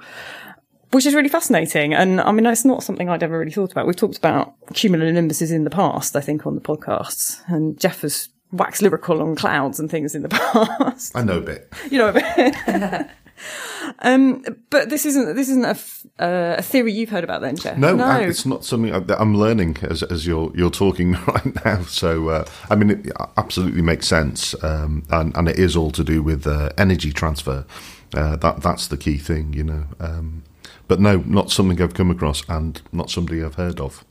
which 0.94 1.06
is 1.06 1.14
really 1.16 1.30
fascinating. 1.30 1.94
And 1.94 2.22
I 2.22 2.32
mean, 2.32 2.46
it's 2.46 2.66
not 2.66 2.84
something 2.84 3.10
I'd 3.10 3.24
ever 3.24 3.38
really 3.40 3.52
thought 3.52 3.72
about. 3.72 3.88
We've 3.88 3.96
talked 3.96 4.18
about 4.18 4.54
cumulonimbuses 4.74 5.52
in 5.52 5.64
the 5.64 5.70
past, 5.70 6.16
I 6.16 6.22
think, 6.22 6.46
on 6.46 6.56
the 6.56 6.62
podcasts, 6.62 7.42
and 7.48 7.80
Jeff 7.80 8.02
has 8.02 8.30
waxed 8.52 8.82
lyrical 8.84 9.22
on 9.22 9.36
clouds 9.36 9.80
and 9.80 9.90
things 9.90 10.14
in 10.16 10.22
the 10.22 10.30
past. 10.30 11.16
I 11.16 11.24
know 11.24 11.38
a 11.38 11.42
bit. 11.42 11.72
you 11.90 11.98
know. 11.98 12.10
a 12.10 12.14
bit. 12.14 13.08
um, 14.00 14.44
but 14.70 14.90
this 14.90 15.06
isn't 15.06 15.36
this 15.36 15.50
isn't 15.50 15.66
a, 15.66 15.70
f- 15.70 16.06
uh, 16.20 16.56
a 16.60 16.62
theory 16.62 16.94
you've 16.94 17.10
heard 17.10 17.24
about 17.24 17.42
then, 17.42 17.56
Jeff. 17.56 17.78
No, 17.78 17.96
no. 17.96 18.04
I- 18.04 18.20
it's 18.22 18.46
not 18.46 18.64
something 18.64 18.92
that 19.08 19.20
I'm 19.20 19.36
learning 19.36 19.78
as, 19.82 20.04
as 20.04 20.28
you're 20.28 20.52
you're 20.56 20.70
talking 20.70 21.14
right 21.28 21.66
now. 21.66 21.82
So, 21.84 22.30
uh, 22.30 22.46
I 22.70 22.76
mean, 22.76 22.92
it 22.92 23.12
absolutely 23.38 23.82
makes 23.82 24.08
sense, 24.08 24.56
um, 24.64 25.04
and 25.10 25.36
and 25.36 25.48
it 25.50 25.58
is 25.58 25.76
all 25.76 25.92
to 25.92 26.04
do 26.04 26.22
with 26.22 26.46
uh, 26.46 26.70
energy 26.78 27.12
transfer. 27.12 27.66
Uh, 28.14 28.36
that 28.38 28.62
that's 28.62 28.88
the 28.88 28.98
key 28.98 29.18
thing, 29.18 29.54
you 29.54 29.64
know. 29.64 29.86
Um, 30.00 30.44
but 30.88 31.00
no, 31.00 31.18
not 31.18 31.52
something 31.52 31.82
I've 31.82 31.94
come 31.94 32.12
across, 32.12 32.48
and 32.50 32.82
not 32.92 33.10
somebody 33.10 33.44
I've 33.44 33.56
heard 33.56 33.80
of. 33.80 34.04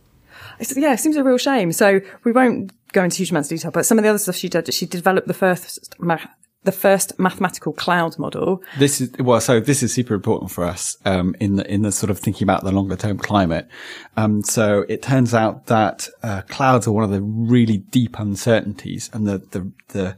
It's, 0.59 0.77
yeah, 0.77 0.93
it 0.93 1.01
seems 1.01 1.17
a 1.17 1.25
real 1.25 1.39
shame. 1.39 1.73
So 1.73 2.01
we 2.25 2.33
won't 2.33 2.73
go 2.93 3.03
into 3.05 3.19
huge 3.19 3.31
amounts 3.31 3.51
of 3.51 3.59
detail, 3.59 3.71
but 3.71 3.87
some 3.87 3.99
of 3.99 4.05
the 4.05 4.11
other 4.11 4.19
stuff 4.19 4.37
she 4.37 4.49
did, 4.49 4.73
she 4.73 4.87
developed 4.87 5.29
the 5.29 5.35
first 5.35 5.95
ma- 5.99 6.19
the 6.65 6.73
first 6.73 7.19
mathematical 7.19 7.73
cloud 7.73 8.19
model. 8.19 8.63
This 8.79 9.01
is 9.01 9.13
well, 9.19 9.41
so 9.41 9.59
this 9.61 9.83
is 9.83 9.93
super 9.93 10.15
important 10.15 10.51
for 10.51 10.65
us 10.65 10.97
um, 11.05 11.35
in 11.41 11.57
the 11.57 11.73
in 11.73 11.83
the 11.83 11.93
sort 11.93 12.11
of 12.11 12.19
thinking 12.19 12.45
about 12.45 12.65
the 12.65 12.73
longer 12.73 12.97
term 12.97 13.19
climate. 13.19 13.69
Um, 14.17 14.43
so 14.43 14.85
it 14.89 15.03
turns 15.03 15.35
out 15.35 15.67
that 15.67 16.09
uh, 16.23 16.43
clouds 16.43 16.87
are 16.87 16.93
one 16.93 17.05
of 17.05 17.11
the 17.11 17.23
really 17.23 17.79
deep 17.79 18.19
uncertainties, 18.19 19.11
and 19.13 19.27
the 19.27 19.39
the 19.39 19.73
the 19.89 20.17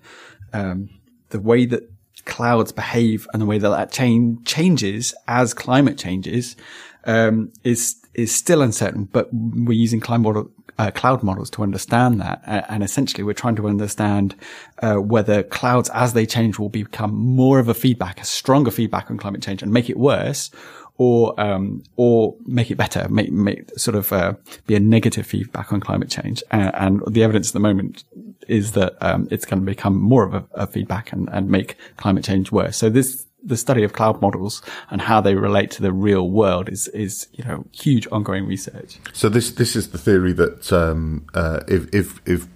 um, 0.53 0.91
the 1.31 1.41
way 1.41 1.65
that 1.67 1.91
clouds 2.25 2.73
behave 2.73 3.27
and 3.33 3.43
the 3.43 3.47
way 3.47 3.59
that 3.59 3.69
that 3.69 3.93
change 3.93 4.45
changes 4.47 5.15
as 5.29 5.55
climate 5.55 5.99
changes 5.99 6.57
um, 7.05 7.53
is 7.63 7.97
is 8.15 8.35
still 8.35 8.63
uncertain. 8.63 9.05
But 9.05 9.29
we're 9.33 9.73
using 9.73 10.01
climate 10.01 10.25
model, 10.25 10.51
uh, 10.79 10.91
cloud 10.91 11.23
models 11.23 11.51
to 11.51 11.63
understand 11.63 12.21
that, 12.21 12.43
and 12.47 12.83
essentially 12.83 13.23
we're 13.23 13.33
trying 13.35 13.57
to 13.57 13.69
understand 13.69 14.35
uh, 14.83 14.97
whether 14.97 15.43
clouds, 15.43 15.91
as 15.91 16.13
they 16.13 16.27
change, 16.27 16.59
will 16.59 16.69
become 16.69 17.15
more 17.15 17.59
of 17.59 17.69
a 17.69 17.75
feedback, 17.75 18.21
a 18.21 18.25
stronger 18.25 18.71
feedback 18.71 19.11
on 19.11 19.19
climate 19.19 19.43
change, 19.43 19.63
and 19.63 19.73
make 19.73 19.91
it 19.91 19.99
worse, 19.99 20.51
or 20.97 21.39
um, 21.41 21.83
or 21.97 22.37
make 22.47 22.71
it 22.71 22.77
better, 22.77 23.09
make 23.09 23.33
make 23.33 23.71
sort 23.79 23.97
of 23.97 24.13
uh, 24.13 24.35
be 24.67 24.75
a 24.75 24.81
negative 24.81 25.27
feedback 25.27 25.73
on 25.73 25.81
climate 25.81 26.09
change. 26.09 26.43
Uh, 26.51 26.71
and 26.75 27.03
the 27.09 27.23
evidence 27.23 27.51
at 27.51 27.55
the 27.55 27.61
moment 27.61 28.05
is 28.49 28.73
that 28.73 28.97
um, 29.01 29.29
it's 29.31 29.45
going 29.45 29.61
to 29.61 29.67
become 29.67 29.99
more 30.01 30.25
of 30.25 30.35
a, 30.35 30.45
a 30.53 30.67
feedback 30.67 31.13
and, 31.13 31.29
and 31.33 31.49
make 31.49 31.77
climate 31.97 32.25
change 32.25 32.53
worse. 32.53 32.77
So 32.77 32.89
this 32.91 33.27
the 33.47 33.57
study 33.57 33.85
of 33.85 33.93
cloud 33.93 34.23
models 34.23 34.63
and 34.91 35.03
how 35.03 35.21
they 35.21 35.35
relate 35.35 35.71
to 35.71 35.83
the 35.83 35.93
real 35.93 36.31
world 36.31 36.69
is 36.69 36.89
is 36.89 37.29
you 37.33 37.45
know 37.45 37.65
huge 37.73 38.09
ongoing 38.11 38.47
research. 38.47 38.99
So 39.13 39.29
this 39.29 39.51
this 39.51 39.77
is 39.77 39.91
the 39.91 39.99
theory 39.99 40.33
that 40.33 40.73
um, 40.73 41.27
uh, 41.35 41.61
if 41.69 41.93
if 41.95 42.21
if 42.27 42.47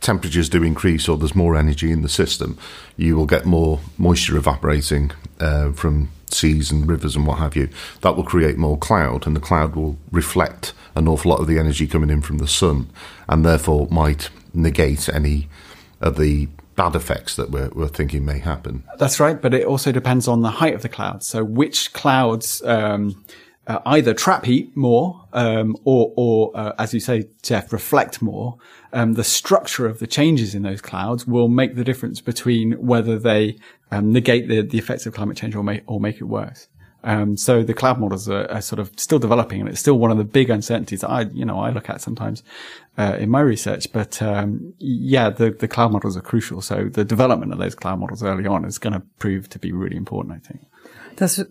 temperatures 0.00 0.48
do 0.48 0.62
increase 0.62 1.08
or 1.08 1.18
there's 1.18 1.34
more 1.34 1.56
energy 1.56 1.92
in 1.92 2.02
the 2.02 2.08
system, 2.08 2.56
you 2.96 3.16
will 3.16 3.26
get 3.26 3.44
more 3.44 3.80
moisture 3.98 4.36
evaporating 4.36 5.10
uh, 5.40 5.72
from 5.72 6.08
seas 6.28 6.70
and 6.70 6.88
rivers 6.88 7.16
and 7.16 7.26
what 7.26 7.38
have 7.38 7.56
you. 7.56 7.68
That 8.00 8.16
will 8.16 8.24
create 8.24 8.56
more 8.56 8.78
cloud, 8.78 9.26
and 9.26 9.36
the 9.36 9.40
cloud 9.40 9.74
will 9.74 9.98
reflect 10.10 10.72
an 10.94 11.08
awful 11.08 11.30
lot 11.30 11.40
of 11.40 11.46
the 11.46 11.58
energy 11.58 11.86
coming 11.86 12.10
in 12.10 12.22
from 12.22 12.38
the 12.38 12.48
sun, 12.48 12.88
and 13.28 13.44
therefore 13.44 13.88
might 13.90 14.30
negate 14.54 15.08
any 15.08 15.48
of 16.00 16.16
the 16.16 16.48
bad 16.76 16.94
effects 16.96 17.36
that 17.36 17.50
we're, 17.50 17.68
we're 17.74 17.88
thinking 17.88 18.24
may 18.24 18.38
happen. 18.38 18.84
That's 18.98 19.20
right, 19.20 19.40
but 19.40 19.52
it 19.52 19.66
also 19.66 19.92
depends 19.92 20.26
on 20.26 20.42
the 20.42 20.50
height 20.50 20.74
of 20.74 20.82
the 20.82 20.88
clouds. 20.88 21.26
So 21.26 21.44
which 21.44 21.92
clouds 21.92 22.62
um, 22.62 23.22
uh, 23.66 23.78
either 23.86 24.14
trap 24.14 24.44
heat 24.46 24.74
more, 24.76 25.26
um, 25.32 25.76
or, 25.84 26.12
or 26.16 26.50
uh, 26.54 26.72
as 26.78 26.94
you 26.94 27.00
say, 27.00 27.28
Jeff, 27.42 27.72
reflect 27.72 28.22
more. 28.22 28.56
Um, 28.92 29.12
the 29.14 29.24
structure 29.24 29.86
of 29.86 29.98
the 29.98 30.06
changes 30.06 30.54
in 30.54 30.62
those 30.62 30.80
clouds 30.80 31.26
will 31.26 31.48
make 31.48 31.76
the 31.76 31.84
difference 31.84 32.20
between 32.20 32.72
whether 32.72 33.18
they 33.18 33.58
um, 33.90 34.12
negate 34.12 34.48
the, 34.48 34.62
the 34.62 34.78
effects 34.78 35.06
of 35.06 35.14
climate 35.14 35.36
change 35.36 35.54
or 35.54 35.62
make 35.62 35.82
or 35.86 36.00
make 36.00 36.16
it 36.16 36.24
worse. 36.24 36.66
Um, 37.02 37.36
so 37.36 37.62
the 37.62 37.74
cloud 37.74 37.98
models 37.98 38.28
are, 38.28 38.50
are, 38.50 38.60
sort 38.60 38.78
of 38.78 38.92
still 38.96 39.18
developing, 39.18 39.60
and 39.60 39.68
it's 39.68 39.80
still 39.80 39.98
one 39.98 40.10
of 40.10 40.18
the 40.18 40.24
big 40.24 40.50
uncertainties 40.50 41.00
that 41.00 41.10
I, 41.10 41.22
you 41.22 41.44
know, 41.44 41.58
I 41.58 41.70
look 41.70 41.88
at 41.88 42.00
sometimes 42.00 42.42
uh, 42.98 43.16
in 43.18 43.30
my 43.30 43.40
research. 43.40 43.90
But 43.92 44.20
um, 44.20 44.74
yeah, 44.78 45.30
the 45.30 45.50
the 45.50 45.68
cloud 45.68 45.92
models 45.92 46.16
are 46.16 46.20
crucial. 46.20 46.60
So 46.60 46.84
the 46.84 47.04
development 47.04 47.52
of 47.52 47.58
those 47.58 47.74
cloud 47.74 48.00
models 48.00 48.22
early 48.22 48.46
on 48.46 48.64
is 48.64 48.78
going 48.78 48.92
to 48.92 49.00
prove 49.18 49.48
to 49.50 49.58
be 49.58 49.72
really 49.72 49.96
important. 49.96 50.34
I 50.34 50.46
think. 50.46 50.66
That's 51.16 51.42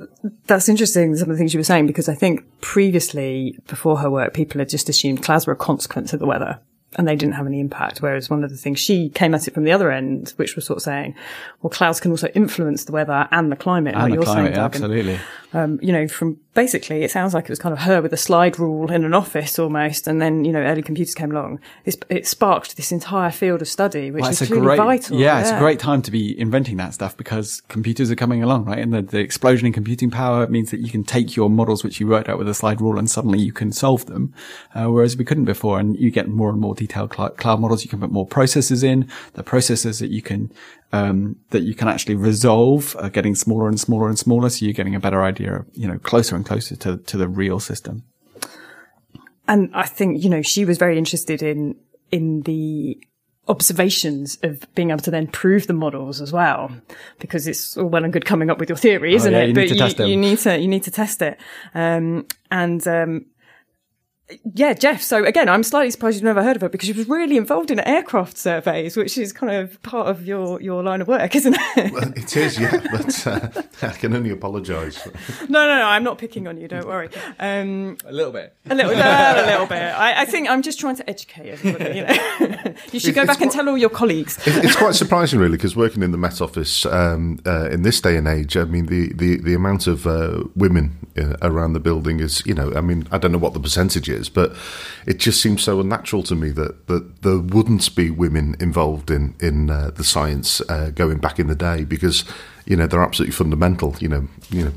that's 0.45 0.69
interesting. 0.69 1.15
Some 1.15 1.29
of 1.29 1.35
the 1.35 1.39
things 1.39 1.53
you 1.53 1.59
were 1.59 1.63
saying 1.63 1.87
because 1.87 2.09
I 2.09 2.15
think 2.15 2.43
previously, 2.61 3.57
before 3.67 3.97
her 3.97 4.09
work, 4.09 4.33
people 4.33 4.59
had 4.59 4.69
just 4.69 4.89
assumed 4.89 5.23
clouds 5.23 5.47
were 5.47 5.53
a 5.53 5.57
consequence 5.57 6.13
of 6.13 6.19
the 6.19 6.25
weather 6.25 6.59
and 6.97 7.07
they 7.07 7.15
didn't 7.15 7.35
have 7.35 7.45
any 7.45 7.59
impact. 7.59 8.01
Whereas 8.01 8.29
one 8.29 8.43
of 8.43 8.49
the 8.49 8.57
things 8.57 8.79
she 8.79 9.09
came 9.09 9.35
at 9.35 9.47
it 9.47 9.53
from 9.53 9.63
the 9.63 9.71
other 9.71 9.91
end, 9.91 10.33
which 10.37 10.55
was 10.55 10.65
sort 10.65 10.77
of 10.77 10.83
saying, 10.83 11.15
well, 11.61 11.69
clouds 11.69 11.99
can 11.99 12.11
also 12.11 12.27
influence 12.29 12.85
the 12.85 12.91
weather 12.91 13.27
and 13.31 13.51
the 13.51 13.55
climate. 13.55 13.93
And 13.93 14.03
like 14.03 14.11
the 14.11 14.15
you're 14.15 14.23
climate, 14.23 14.55
saying, 14.55 14.65
absolutely. 14.65 15.19
Um, 15.53 15.79
you 15.81 15.91
know, 15.91 16.07
from 16.07 16.39
basically, 16.53 17.03
it 17.03 17.09
sounds 17.09 17.33
like 17.33 17.45
it 17.45 17.49
was 17.49 17.59
kind 17.59 17.73
of 17.73 17.79
her 17.79 18.01
with 18.01 18.13
a 18.13 18.17
slide 18.17 18.59
rule 18.59 18.91
in 18.91 19.03
an 19.03 19.13
office 19.13 19.57
almost. 19.57 20.07
And 20.07 20.21
then, 20.21 20.45
you 20.45 20.51
know, 20.51 20.59
early 20.59 20.81
computers 20.81 21.15
came 21.15 21.31
along. 21.31 21.59
It's, 21.85 21.97
it 22.09 22.27
sparked 22.27 22.77
this 22.77 22.91
entire 22.91 23.31
field 23.31 23.61
of 23.61 23.67
study, 23.67 24.11
which 24.11 24.21
Well, 24.21 24.31
is 24.31 24.41
a 24.41 24.47
great, 24.47 24.77
vital. 24.77 25.17
Yeah, 25.17 25.39
it's 25.39 25.51
a 25.51 25.57
great 25.57 25.79
time 25.79 26.01
to 26.03 26.11
be 26.11 26.39
inventing 26.39 26.77
that 26.77 26.93
stuff 26.93 27.17
because 27.17 27.61
computers 27.67 28.11
are 28.11 28.15
coming 28.15 28.43
along, 28.43 28.65
right? 28.65 28.79
And 28.79 28.93
the, 28.93 29.01
the 29.01 29.19
explosion 29.19 29.65
in 29.67 29.73
computing 29.73 30.11
power 30.11 30.47
means 30.47 30.69
that 30.71 30.81
you 30.81 30.89
can 30.89 31.03
take 31.03 31.35
your 31.35 31.49
models, 31.49 31.83
which 31.83 31.99
you 31.99 32.07
worked 32.07 32.29
out 32.29 32.37
with 32.37 32.49
a 32.49 32.53
slide 32.53 32.81
rule, 32.81 32.99
and 32.99 33.09
suddenly 33.09 33.39
you 33.39 33.53
can 33.53 33.71
solve 33.71 34.05
them, 34.05 34.33
uh, 34.75 34.85
whereas 34.85 35.17
we 35.17 35.25
couldn't 35.25 35.45
before. 35.45 35.79
And 35.79 35.97
you 35.97 36.11
get 36.11 36.27
more 36.27 36.49
and 36.49 36.59
more 36.59 36.75
detailed 36.75 37.13
cl- 37.15 37.29
cloud 37.29 37.59
models. 37.59 37.83
You 37.83 37.89
can 37.89 37.99
put 37.99 38.11
more 38.11 38.27
processors 38.27 38.83
in. 38.83 39.09
The 39.33 39.43
processors 39.43 39.99
that 39.99 40.11
you 40.11 40.21
can 40.21 40.51
um, 40.91 41.35
that 41.51 41.61
you 41.61 41.75
can 41.75 41.87
actually 41.87 42.15
resolve 42.15 42.95
are 42.99 43.09
getting 43.09 43.35
smaller 43.35 43.67
and 43.67 43.79
smaller 43.79 44.07
and 44.07 44.17
smaller. 44.17 44.49
So 44.49 44.65
you're 44.65 44.73
getting 44.73 44.95
a 44.95 44.99
better 44.99 45.23
idea 45.23 45.57
of, 45.57 45.65
you 45.73 45.87
know, 45.87 45.99
closer 45.99 46.35
and 46.35 46.45
closer 46.45 46.75
to, 46.77 46.97
to 46.97 47.17
the 47.17 47.27
real 47.27 47.59
system. 47.59 48.03
And 49.47 49.71
I 49.73 49.85
think, 49.85 50.23
you 50.23 50.29
know, 50.29 50.41
she 50.41 50.65
was 50.65 50.77
very 50.77 50.97
interested 50.97 51.41
in, 51.41 51.75
in 52.11 52.41
the 52.41 53.01
observations 53.47 54.37
of 54.43 54.63
being 54.75 54.91
able 54.91 55.01
to 55.01 55.09
then 55.09 55.25
prove 55.25 55.65
the 55.65 55.73
models 55.73 56.21
as 56.21 56.31
well, 56.31 56.71
because 57.17 57.47
it's 57.47 57.75
all 57.75 57.87
well 57.87 58.03
and 58.03 58.13
good 58.13 58.25
coming 58.25 58.51
up 58.51 58.59
with 58.59 58.69
your 58.69 58.77
theory, 58.77 59.15
isn't 59.15 59.33
Oh, 59.33 59.37
yeah, 59.37 59.43
it? 59.45 59.47
you 59.47 59.53
but 59.55 59.95
to 59.95 60.03
you, 60.03 60.11
you 60.11 60.17
need 60.17 60.37
to, 60.39 60.57
you 60.59 60.67
need 60.67 60.83
to 60.83 60.91
test 60.91 61.21
it. 61.23 61.39
Um, 61.73 62.27
and, 62.51 62.87
um, 62.87 63.25
yeah, 64.53 64.73
Jeff. 64.73 65.01
So 65.01 65.23
again, 65.25 65.49
I'm 65.49 65.63
slightly 65.63 65.89
surprised 65.91 66.15
you've 66.15 66.23
never 66.23 66.43
heard 66.43 66.55
of 66.55 66.61
her 66.61 66.69
because 66.69 66.87
she 66.87 66.93
was 66.93 67.07
really 67.09 67.37
involved 67.37 67.71
in 67.71 67.79
aircraft 67.79 68.37
surveys, 68.37 68.95
which 68.95 69.17
is 69.17 69.33
kind 69.33 69.53
of 69.55 69.81
part 69.81 70.07
of 70.07 70.25
your, 70.25 70.61
your 70.61 70.83
line 70.83 71.01
of 71.01 71.07
work, 71.07 71.35
isn't 71.35 71.55
it? 71.75 71.93
Well, 71.99 72.11
it 72.15 72.35
is, 72.37 72.59
yeah, 72.59 72.77
but 72.91 73.27
uh, 73.27 73.49
I 73.81 73.89
can 73.93 74.15
only 74.15 74.29
apologise. 74.29 75.03
no, 75.49 75.65
no, 75.65 75.77
no. 75.79 75.85
I'm 75.85 76.03
not 76.03 76.17
picking 76.17 76.47
on 76.47 76.57
you. 76.59 76.67
Don't 76.67 76.85
worry. 76.87 77.09
Um, 77.39 77.97
A 78.05 78.11
little 78.11 78.31
bit. 78.31 78.55
a 78.69 78.75
little, 78.75 78.91
a 78.91 78.93
little 79.45 79.65
bit. 79.65 79.81
I, 79.81 80.21
I 80.21 80.25
think 80.25 80.49
I'm 80.49 80.61
just 80.61 80.79
trying 80.79 80.95
to 80.97 81.09
educate 81.09 81.49
everybody. 81.49 81.97
You 81.99 82.03
know, 82.05 82.73
you 82.91 82.99
should 82.99 83.15
go 83.15 83.21
It's 83.21 83.27
back 83.27 83.41
and 83.41 83.51
tell 83.51 83.67
all 83.67 83.77
your 83.77 83.89
colleagues. 83.89 84.37
It's 84.45 84.75
quite 84.75 84.95
surprising, 84.95 85.39
really, 85.39 85.57
because 85.57 85.75
working 85.75 86.03
in 86.03 86.11
the 86.11 86.17
Met 86.17 86.41
Office 86.41 86.85
um, 86.85 87.39
uh, 87.45 87.69
in 87.69 87.81
this 87.83 87.99
day 88.01 88.17
and 88.17 88.27
age, 88.27 88.55
I 88.57 88.65
mean, 88.65 88.85
the, 88.87 89.11
the, 89.13 89.37
the 89.41 89.53
amount 89.55 89.87
of 89.87 90.05
uh, 90.05 90.43
women 90.55 91.07
uh, 91.17 91.35
around 91.41 91.73
the 91.73 91.79
building 91.79 92.19
is, 92.19 92.45
you 92.45 92.53
know, 92.53 92.73
I 92.75 92.81
mean, 92.81 93.07
I 93.11 93.17
don't 93.17 93.31
know 93.31 93.37
what 93.37 93.53
the 93.53 93.59
percentage 93.59 94.09
is, 94.09 94.18
but 94.27 94.53
it 95.05 95.19
just 95.19 95.39
seems 95.41 95.63
so 95.63 95.79
unnatural 95.79 96.23
to 96.23 96.35
me 96.35 96.49
that, 96.49 96.87
that 96.87 97.21
there 97.21 97.37
wouldn't 97.37 97.95
be 97.95 98.09
women 98.09 98.55
involved 98.59 99.09
in, 99.09 99.35
in 99.39 99.69
uh, 99.69 99.91
the 99.91 100.03
science 100.03 100.59
uh, 100.67 100.89
going 100.89 101.19
back 101.19 101.39
in 101.39 101.47
the 101.47 101.55
day 101.55 101.85
because, 101.85 102.25
you 102.65 102.75
know, 102.75 102.87
they're 102.87 103.03
absolutely 103.03 103.33
fundamental, 103.33 103.95
you 103.99 104.09
know, 104.09 104.27
you 104.49 104.65
know, 104.65 104.73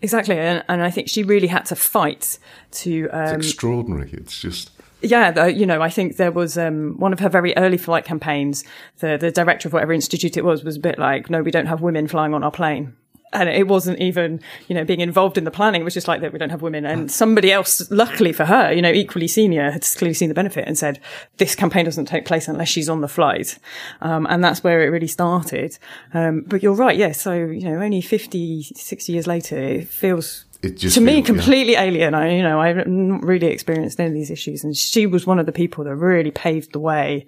Exactly, 0.00 0.38
and, 0.38 0.62
and 0.68 0.82
I 0.82 0.90
think 0.90 1.08
she 1.08 1.24
really 1.24 1.48
had 1.48 1.64
to 1.66 1.76
fight 1.76 2.38
to. 2.70 3.08
it's 3.12 3.32
Um, 3.32 3.36
extraordinary. 3.36 4.10
It's 4.12 4.40
just. 4.40 4.70
yeah, 5.02 5.32
the, 5.32 5.52
you 5.52 5.66
know, 5.66 5.82
I 5.82 5.90
think 5.90 6.16
there 6.18 6.30
was 6.30 6.56
um, 6.56 6.94
one 6.98 7.12
of 7.12 7.18
her 7.18 7.28
very 7.28 7.56
early 7.56 7.78
flight 7.78 8.04
campaigns. 8.04 8.62
The 9.00 9.16
the 9.16 9.32
director 9.32 9.68
of 9.68 9.72
whatever 9.72 9.92
institute 9.92 10.36
it 10.36 10.44
was 10.44 10.62
was 10.62 10.76
a 10.76 10.80
bit 10.80 11.00
like, 11.00 11.30
"No, 11.30 11.42
we 11.42 11.50
don't 11.50 11.66
have 11.66 11.80
women 11.80 12.06
flying 12.06 12.32
on 12.32 12.44
our 12.44 12.52
plane." 12.52 12.94
And 13.32 13.48
it 13.48 13.68
wasn't 13.68 13.98
even, 14.00 14.40
you 14.68 14.74
know, 14.74 14.84
being 14.84 15.00
involved 15.00 15.36
in 15.36 15.44
the 15.44 15.50
planning. 15.50 15.82
It 15.82 15.84
was 15.84 15.94
just 15.94 16.08
like 16.08 16.20
that 16.22 16.32
we 16.32 16.38
don't 16.38 16.50
have 16.50 16.62
women. 16.62 16.86
And 16.86 17.10
somebody 17.10 17.52
else, 17.52 17.90
luckily 17.90 18.32
for 18.32 18.46
her, 18.46 18.72
you 18.72 18.80
know, 18.80 18.90
equally 18.90 19.28
senior, 19.28 19.70
had 19.70 19.82
clearly 19.82 20.14
seen 20.14 20.28
the 20.28 20.34
benefit 20.34 20.66
and 20.66 20.78
said, 20.78 20.98
this 21.36 21.54
campaign 21.54 21.84
doesn't 21.84 22.06
take 22.06 22.24
place 22.24 22.48
unless 22.48 22.68
she's 22.68 22.88
on 22.88 23.00
the 23.00 23.08
flight. 23.08 23.58
Um, 24.00 24.26
and 24.30 24.42
that's 24.42 24.64
where 24.64 24.82
it 24.82 24.88
really 24.88 25.06
started. 25.06 25.78
Um, 26.14 26.44
but 26.46 26.62
you're 26.62 26.74
right. 26.74 26.96
Yeah. 26.96 27.12
So, 27.12 27.34
you 27.34 27.64
know, 27.64 27.80
only 27.80 28.00
50, 28.00 28.62
60 28.62 29.12
years 29.12 29.26
later, 29.26 29.58
it 29.58 29.88
feels 29.88 30.46
It 30.60 30.76
just 30.76 30.94
to 30.96 31.00
me 31.00 31.12
feels- 31.12 31.28
yeah. 31.28 31.34
completely 31.34 31.74
alien. 31.74 32.14
I, 32.14 32.36
you 32.36 32.42
know, 32.42 32.60
I've 32.60 32.86
not 32.86 33.22
really 33.22 33.46
experienced 33.46 34.00
any 34.00 34.08
of 34.08 34.14
these 34.14 34.30
issues, 34.30 34.64
and 34.64 34.76
she 34.76 35.06
was 35.06 35.26
one 35.26 35.38
of 35.38 35.46
the 35.46 35.52
people 35.52 35.84
that 35.84 35.94
really 35.94 36.32
paved 36.32 36.72
the 36.72 36.80
way. 36.80 37.26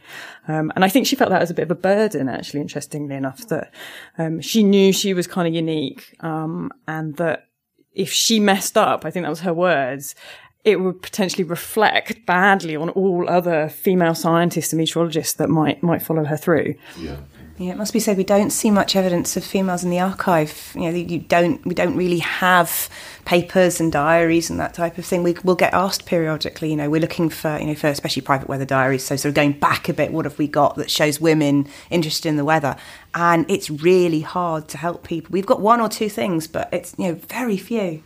Um, 0.49 0.73
and 0.75 0.85
I 0.85 0.89
think 0.89 1.07
she 1.07 1.15
felt 1.15 1.31
that 1.31 1.43
as 1.43 1.51
a 1.51 1.55
bit 1.55 1.63
of 1.63 1.71
a 1.71 1.77
burden, 1.77 2.29
actually. 2.29 2.61
Interestingly 2.61 3.15
enough, 3.15 3.47
that 3.49 3.73
um, 4.19 4.41
she 4.41 4.63
knew 4.65 4.93
she 4.93 5.15
was 5.15 5.27
kind 5.29 5.47
of 5.47 5.55
unique, 5.55 6.17
um, 6.21 6.73
and 6.89 7.17
that 7.17 7.47
if 7.93 8.13
she 8.13 8.41
messed 8.41 8.77
up, 8.77 9.05
I 9.05 9.11
think 9.11 9.25
that 9.25 9.31
was 9.31 9.41
her 9.41 9.55
words. 9.55 10.15
It 10.63 10.81
would 10.81 11.01
potentially 11.01 11.45
reflect 11.45 12.27
badly 12.27 12.77
on 12.77 12.91
all 12.91 13.31
other 13.31 13.69
female 13.69 14.15
scientists 14.15 14.73
and 14.73 14.79
meteorologists 14.79 15.35
that 15.35 15.49
might 15.49 15.83
might 15.83 16.03
follow 16.03 16.25
her 16.25 16.37
through. 16.37 16.75
Yeah. 16.99 17.17
Yeah, 17.61 17.73
it 17.73 17.77
must 17.77 17.93
be 17.93 18.01
said 18.01 18.17
we 18.17 18.25
don't 18.25 18.49
see 18.49 18.71
much 18.71 18.97
evidence 18.97 19.37
of 19.37 19.45
females 19.45 19.85
in 19.85 19.91
the 19.91 20.01
archive. 20.01 20.73
You 20.75 20.81
know, 20.81 20.97
you 20.97 21.19
don't 21.19 21.63
we 21.67 21.75
don't 21.75 21.95
really 21.95 22.21
have 22.21 22.89
papers 23.27 23.81
and 23.81 23.93
diaries 23.93 24.49
and 24.49 24.59
that 24.59 24.73
type 24.73 24.97
of 24.97 25.05
thing. 25.05 25.23
We 25.23 25.37
will 25.45 25.57
get 25.57 25.75
asked 25.75 26.07
periodically. 26.07 26.71
You 26.71 26.77
know, 26.77 26.89
we're 26.89 27.03
looking 27.03 27.29
for 27.29 27.59
you 27.59 27.67
know 27.67 27.75
for 27.75 27.89
especially 27.89 28.23
private 28.23 28.49
weather 28.49 28.65
diaries. 28.65 29.05
So 29.05 29.15
sort 29.15 29.29
of 29.29 29.35
going 29.35 29.53
back 29.53 29.91
a 29.91 29.93
bit, 29.93 30.11
what 30.11 30.25
have 30.25 30.39
we 30.39 30.49
got 30.49 30.77
that 30.77 30.91
shows 30.91 31.21
women 31.21 31.69
interested 31.91 32.31
in 32.31 32.37
the 32.37 32.47
weather? 32.47 32.77
And 33.15 33.45
it's 33.51 33.69
really 33.69 34.23
hard 34.23 34.67
to 34.69 34.79
help 34.79 35.05
people. 35.07 35.31
We've 35.31 35.45
got 35.45 35.61
one 35.61 35.83
or 35.83 35.91
two 35.91 36.09
things, 36.09 36.47
but 36.47 36.71
it's 36.73 36.95
you 36.97 37.09
know 37.09 37.15
very 37.29 37.59
few. 37.59 38.03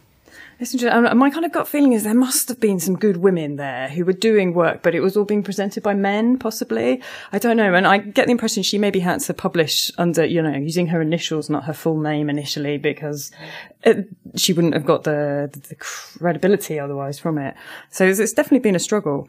It's 0.60 0.72
interesting. 0.72 0.96
And 0.96 1.06
um, 1.06 1.18
My 1.18 1.30
kind 1.30 1.44
of 1.44 1.52
gut 1.52 1.66
feeling 1.66 1.92
is 1.92 2.04
there 2.04 2.14
must 2.14 2.48
have 2.48 2.60
been 2.60 2.78
some 2.78 2.96
good 2.96 3.18
women 3.18 3.56
there 3.56 3.88
who 3.88 4.04
were 4.04 4.12
doing 4.12 4.54
work, 4.54 4.82
but 4.82 4.94
it 4.94 5.00
was 5.00 5.16
all 5.16 5.24
being 5.24 5.42
presented 5.42 5.82
by 5.82 5.94
men, 5.94 6.38
possibly. 6.38 7.02
I 7.32 7.38
don't 7.38 7.56
know. 7.56 7.74
And 7.74 7.86
I 7.86 7.98
get 7.98 8.26
the 8.26 8.32
impression 8.32 8.62
she 8.62 8.78
maybe 8.78 9.00
had 9.00 9.20
to 9.20 9.34
publish 9.34 9.90
under, 9.98 10.24
you 10.24 10.40
know, 10.40 10.56
using 10.56 10.86
her 10.88 11.02
initials, 11.02 11.50
not 11.50 11.64
her 11.64 11.72
full 11.72 11.98
name 11.98 12.30
initially, 12.30 12.78
because 12.78 13.32
it, 13.82 14.08
she 14.36 14.52
wouldn't 14.52 14.74
have 14.74 14.86
got 14.86 15.04
the, 15.04 15.50
the 15.68 15.74
credibility 15.76 16.78
otherwise 16.78 17.18
from 17.18 17.38
it. 17.38 17.54
So 17.90 18.06
it's, 18.06 18.20
it's 18.20 18.32
definitely 18.32 18.60
been 18.60 18.76
a 18.76 18.80
struggle. 18.80 19.28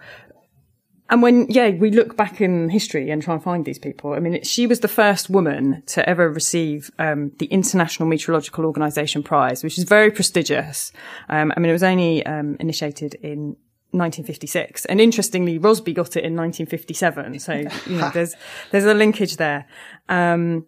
And 1.10 1.22
when, 1.22 1.46
yeah, 1.50 1.70
we 1.70 1.92
look 1.92 2.18
back 2.18 2.42
in 2.42 2.70
history 2.70 3.12
and 3.12 3.22
try 3.22 3.36
and 3.36 3.44
find 3.44 3.64
these 3.64 3.78
people, 3.78 4.14
I 4.14 4.20
mean, 4.20 4.36
it, 4.36 4.48
she 4.48 4.66
was 4.66 4.80
the 4.80 4.88
first 4.88 5.30
woman 5.30 5.84
to 5.88 6.08
ever 6.10 6.30
receive 6.30 6.90
um, 6.98 7.32
the 7.38 7.46
International 7.48 8.10
Meteorological 8.10 8.66
Organization 8.66 9.22
Prize, 9.22 9.64
which 9.64 9.78
is 9.78 9.84
very 9.84 10.10
prestigious. 10.10 10.92
Um, 11.30 11.54
I 11.56 11.60
mean, 11.60 11.70
it 11.70 11.74
was 11.74 11.84
only 11.84 12.26
um, 12.26 12.58
initiated 12.60 13.14
in 13.16 13.56
1956, 13.92 14.86
and 14.86 15.00
interestingly, 15.00 15.60
Rossby 15.60 15.94
got 15.94 16.18
it 16.18 16.26
in 16.26 16.36
1957. 16.36 17.40
So 17.40 17.54
you 17.54 17.70
know, 17.88 18.10
there's 18.14 18.36
there's 18.72 18.86
a 18.86 18.94
linkage 18.94 19.38
there. 19.38 19.68
Um, 20.10 20.66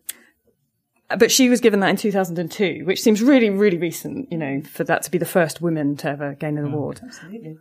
but 1.17 1.31
she 1.31 1.49
was 1.49 1.61
given 1.61 1.79
that 1.79 1.89
in 1.89 1.95
2002, 1.95 2.83
which 2.85 3.01
seems 3.01 3.21
really, 3.21 3.49
really 3.49 3.77
recent, 3.77 4.31
you 4.31 4.37
know, 4.37 4.61
for 4.61 4.83
that 4.83 5.03
to 5.03 5.11
be 5.11 5.17
the 5.17 5.25
first 5.25 5.61
woman 5.61 5.95
to 5.97 6.09
ever 6.09 6.33
gain 6.35 6.57
an 6.57 6.65
award. 6.65 6.99
Absolutely. 7.03 7.57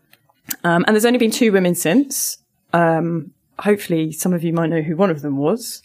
Um, 0.65 0.85
and 0.87 0.95
there's 0.95 1.05
only 1.05 1.19
been 1.19 1.31
two 1.31 1.53
women 1.53 1.75
since. 1.75 2.39
Um, 2.77 3.33
hopefully, 3.59 4.12
some 4.12 4.33
of 4.33 4.45
you 4.45 4.53
might 4.53 4.69
know 4.69 4.83
who 4.83 4.97
one 4.97 5.11
of 5.11 5.23
them 5.23 5.37
was. 5.37 5.83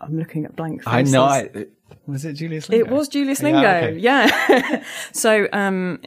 I'm 0.00 0.18
looking 0.18 0.44
at 0.44 0.56
blank 0.56 0.84
faces. 0.84 1.14
I 1.14 1.16
know. 1.16 1.24
I, 1.24 1.66
was 2.06 2.24
it 2.24 2.34
Julia 2.34 2.60
Slingo? 2.60 2.78
It 2.78 2.88
was 2.88 3.08
Julia 3.08 3.30
Yeah, 3.30 3.34
Slingo. 3.34 3.82
okay. 3.82 3.98
Yeah. 3.98 4.84
so, 5.12 5.48
um, 5.52 6.00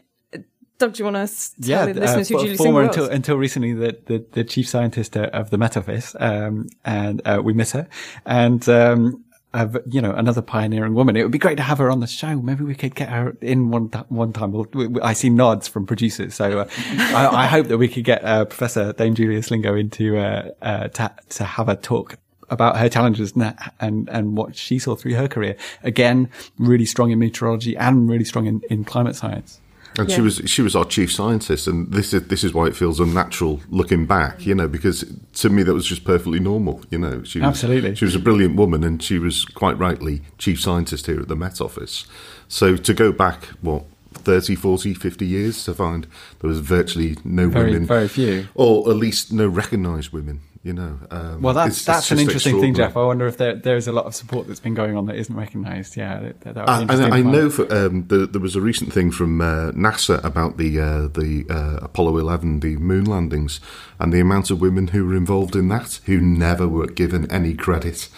Doug, 0.78 0.93
do 0.93 1.00
you 1.00 1.12
want 1.12 1.28
to 1.28 1.62
tell 1.62 1.69
yeah, 1.69 1.86
the 1.91 2.00
listeners 2.00 2.32
uh, 2.32 2.36
who 2.36 2.41
Julia 2.41 2.58
former 2.58 2.84
Slingo 2.84 2.88
until, 2.88 3.04
was? 3.04 3.15
until 3.15 3.38
recently 3.38 3.74
the, 3.74 3.98
the, 4.06 4.26
the 4.32 4.43
chief 4.43 4.67
scientist 4.67 5.17
uh, 5.17 5.30
of 5.34 5.50
the 5.50 5.58
Met 5.58 5.76
Office, 5.76 6.15
um, 6.19 6.69
and 6.86 7.22
uh, 7.26 7.41
we 7.43 7.54
miss 7.54 7.74
her. 7.74 7.88
And 8.26 8.67
um, 8.69 9.26
uh, 9.53 9.67
you 9.89 10.01
know, 10.01 10.12
another 10.12 10.41
pioneering 10.41 10.93
woman. 10.93 11.15
It 11.15 11.23
would 11.23 11.31
be 11.31 11.39
great 11.39 11.57
to 11.57 11.63
have 11.63 11.79
her 11.79 11.89
on 11.89 11.99
the 11.99 12.07
show. 12.07 12.39
Maybe 12.39 12.63
we 12.63 12.75
could 12.75 12.93
get 12.93 13.09
her 13.09 13.35
in 13.41 13.71
one 13.71 13.88
one 14.09 14.31
time. 14.31 14.51
We'll, 14.51 14.67
we, 14.73 15.01
I 15.01 15.13
see 15.13 15.29
nods 15.29 15.67
from 15.67 15.85
producers, 15.85 16.35
so 16.35 16.59
uh, 16.59 16.69
I, 16.77 17.43
I 17.43 17.45
hope 17.47 17.67
that 17.67 17.77
we 17.77 17.88
could 17.88 18.03
get 18.03 18.23
uh, 18.23 18.45
Professor 18.45 18.93
Dame 18.93 19.15
Julia 19.15 19.39
Slingo 19.39 19.79
into 19.79 20.17
uh, 20.17 20.51
uh, 20.62 20.88
to, 20.89 21.12
to 21.29 21.43
have 21.43 21.67
a 21.67 21.75
talk 21.75 22.17
about 22.51 22.77
her 22.77 22.89
challenges 22.89 23.33
and, 23.33 23.55
and 23.79 24.09
and 24.09 24.38
what 24.38 24.55
she 24.55 24.77
saw 24.77 24.95
through 24.95 25.15
her 25.15 25.27
career. 25.27 25.55
Again, 25.83 26.29
really 26.59 26.85
strong 26.85 27.09
in 27.12 27.19
meteorology 27.19 27.75
and 27.75 28.09
really 28.09 28.25
strong 28.25 28.45
in, 28.45 28.62
in 28.69 28.83
climate 28.83 29.15
science. 29.15 29.62
And 29.97 30.10
she 30.10 30.21
was 30.21 30.41
she 30.45 30.62
was 30.62 30.75
our 30.75 30.86
chief 30.86 31.12
scientist, 31.12 31.67
and 31.67 31.91
this 31.91 32.13
is 32.13 32.28
this 32.28 32.43
is 32.43 32.54
why 32.54 32.67
it 32.67 32.75
feels 32.75 32.99
unnatural 32.99 33.62
looking 33.69 34.06
back, 34.06 34.45
you 34.45 34.56
know, 34.56 34.67
because 34.67 35.04
to 35.36 35.49
me 35.49 35.63
that 35.63 35.73
was 35.73 35.86
just 35.86 36.04
perfectly 36.06 36.39
normal, 36.39 36.82
you 36.89 36.97
know. 36.99 37.23
She 37.23 37.39
was, 37.39 37.47
Absolutely. 37.47 37.95
she 37.95 38.06
was 38.06 38.15
a 38.15 38.19
brilliant 38.19 38.56
woman, 38.56 38.84
and 38.84 39.02
she 39.04 39.19
was 39.19 39.43
quite 39.45 39.78
rightly 39.78 40.21
chief 40.38 40.62
scientist 40.62 41.08
here 41.08 41.19
at 41.19 41.28
the 41.28 41.36
Met 41.36 41.60
Office. 41.60 42.06
So 42.47 42.78
to 42.78 42.93
go 42.93 43.12
back, 43.12 43.45
what 43.62 43.84
30, 44.13 44.56
40, 44.56 44.93
50 44.93 45.25
years 45.25 45.63
to 45.65 45.73
find 45.73 46.08
there 46.39 46.49
was 46.49 46.60
virtually 46.60 47.17
no 47.23 47.49
Very 47.49 47.71
women, 47.71 47.86
very 47.88 48.08
few. 48.08 48.47
or 48.56 48.89
at 48.89 48.95
least 48.95 49.32
no 49.34 49.47
recognised 49.47 50.12
women, 50.12 50.41
you 50.63 50.74
know. 50.74 51.00
Um, 51.10 51.41
Well, 51.41 51.54
that's 51.54 51.86
that's 51.86 52.12
an 52.12 52.19
interesting 52.19 52.60
thing. 52.60 52.74
Jeff. 52.74 52.98
I 52.98 53.04
wonder 53.06 53.28
if 53.28 53.38
there 53.38 53.56
there's 53.56 53.88
a 53.88 53.91
lot 53.91 54.06
of 54.06 54.15
support 54.15 54.48
that's 54.48 54.60
been 54.60 54.74
going 54.74 54.95
on 54.98 55.06
that 55.06 55.15
isn't 55.15 55.36
recognised. 55.36 55.95
Yeah, 55.95 56.19
that, 56.19 56.56
that 56.56 56.69
I. 56.69 56.86
I, 56.89 57.17
I 57.19 57.22
know 57.22 57.50
for, 57.50 57.72
um, 57.74 58.08
the, 58.08 58.28
there 58.28 58.41
was 58.41 58.56
a 58.56 58.62
recent 58.62 58.91
thing 58.91 59.12
from 59.12 59.39
uh, 59.41 59.72
NASA 59.72 60.24
about 60.24 60.58
the 60.58 60.80
uh, 60.80 61.08
the 61.08 61.45
uh, 61.50 61.86
Apollo 61.86 62.17
11, 62.17 62.60
the 62.60 62.76
moon 62.78 63.06
landings, 63.06 63.62
and 64.00 64.12
the 64.12 64.19
amount 64.19 64.52
of 64.52 64.60
women 64.60 64.88
who 64.89 65.06
were 65.06 65.15
involved 65.15 65.56
in 65.56 65.69
that 65.69 66.00
who 66.06 66.19
never 66.19 66.67
were 66.67 66.88
given 66.88 67.30
any 67.32 67.54
credit. 67.54 68.10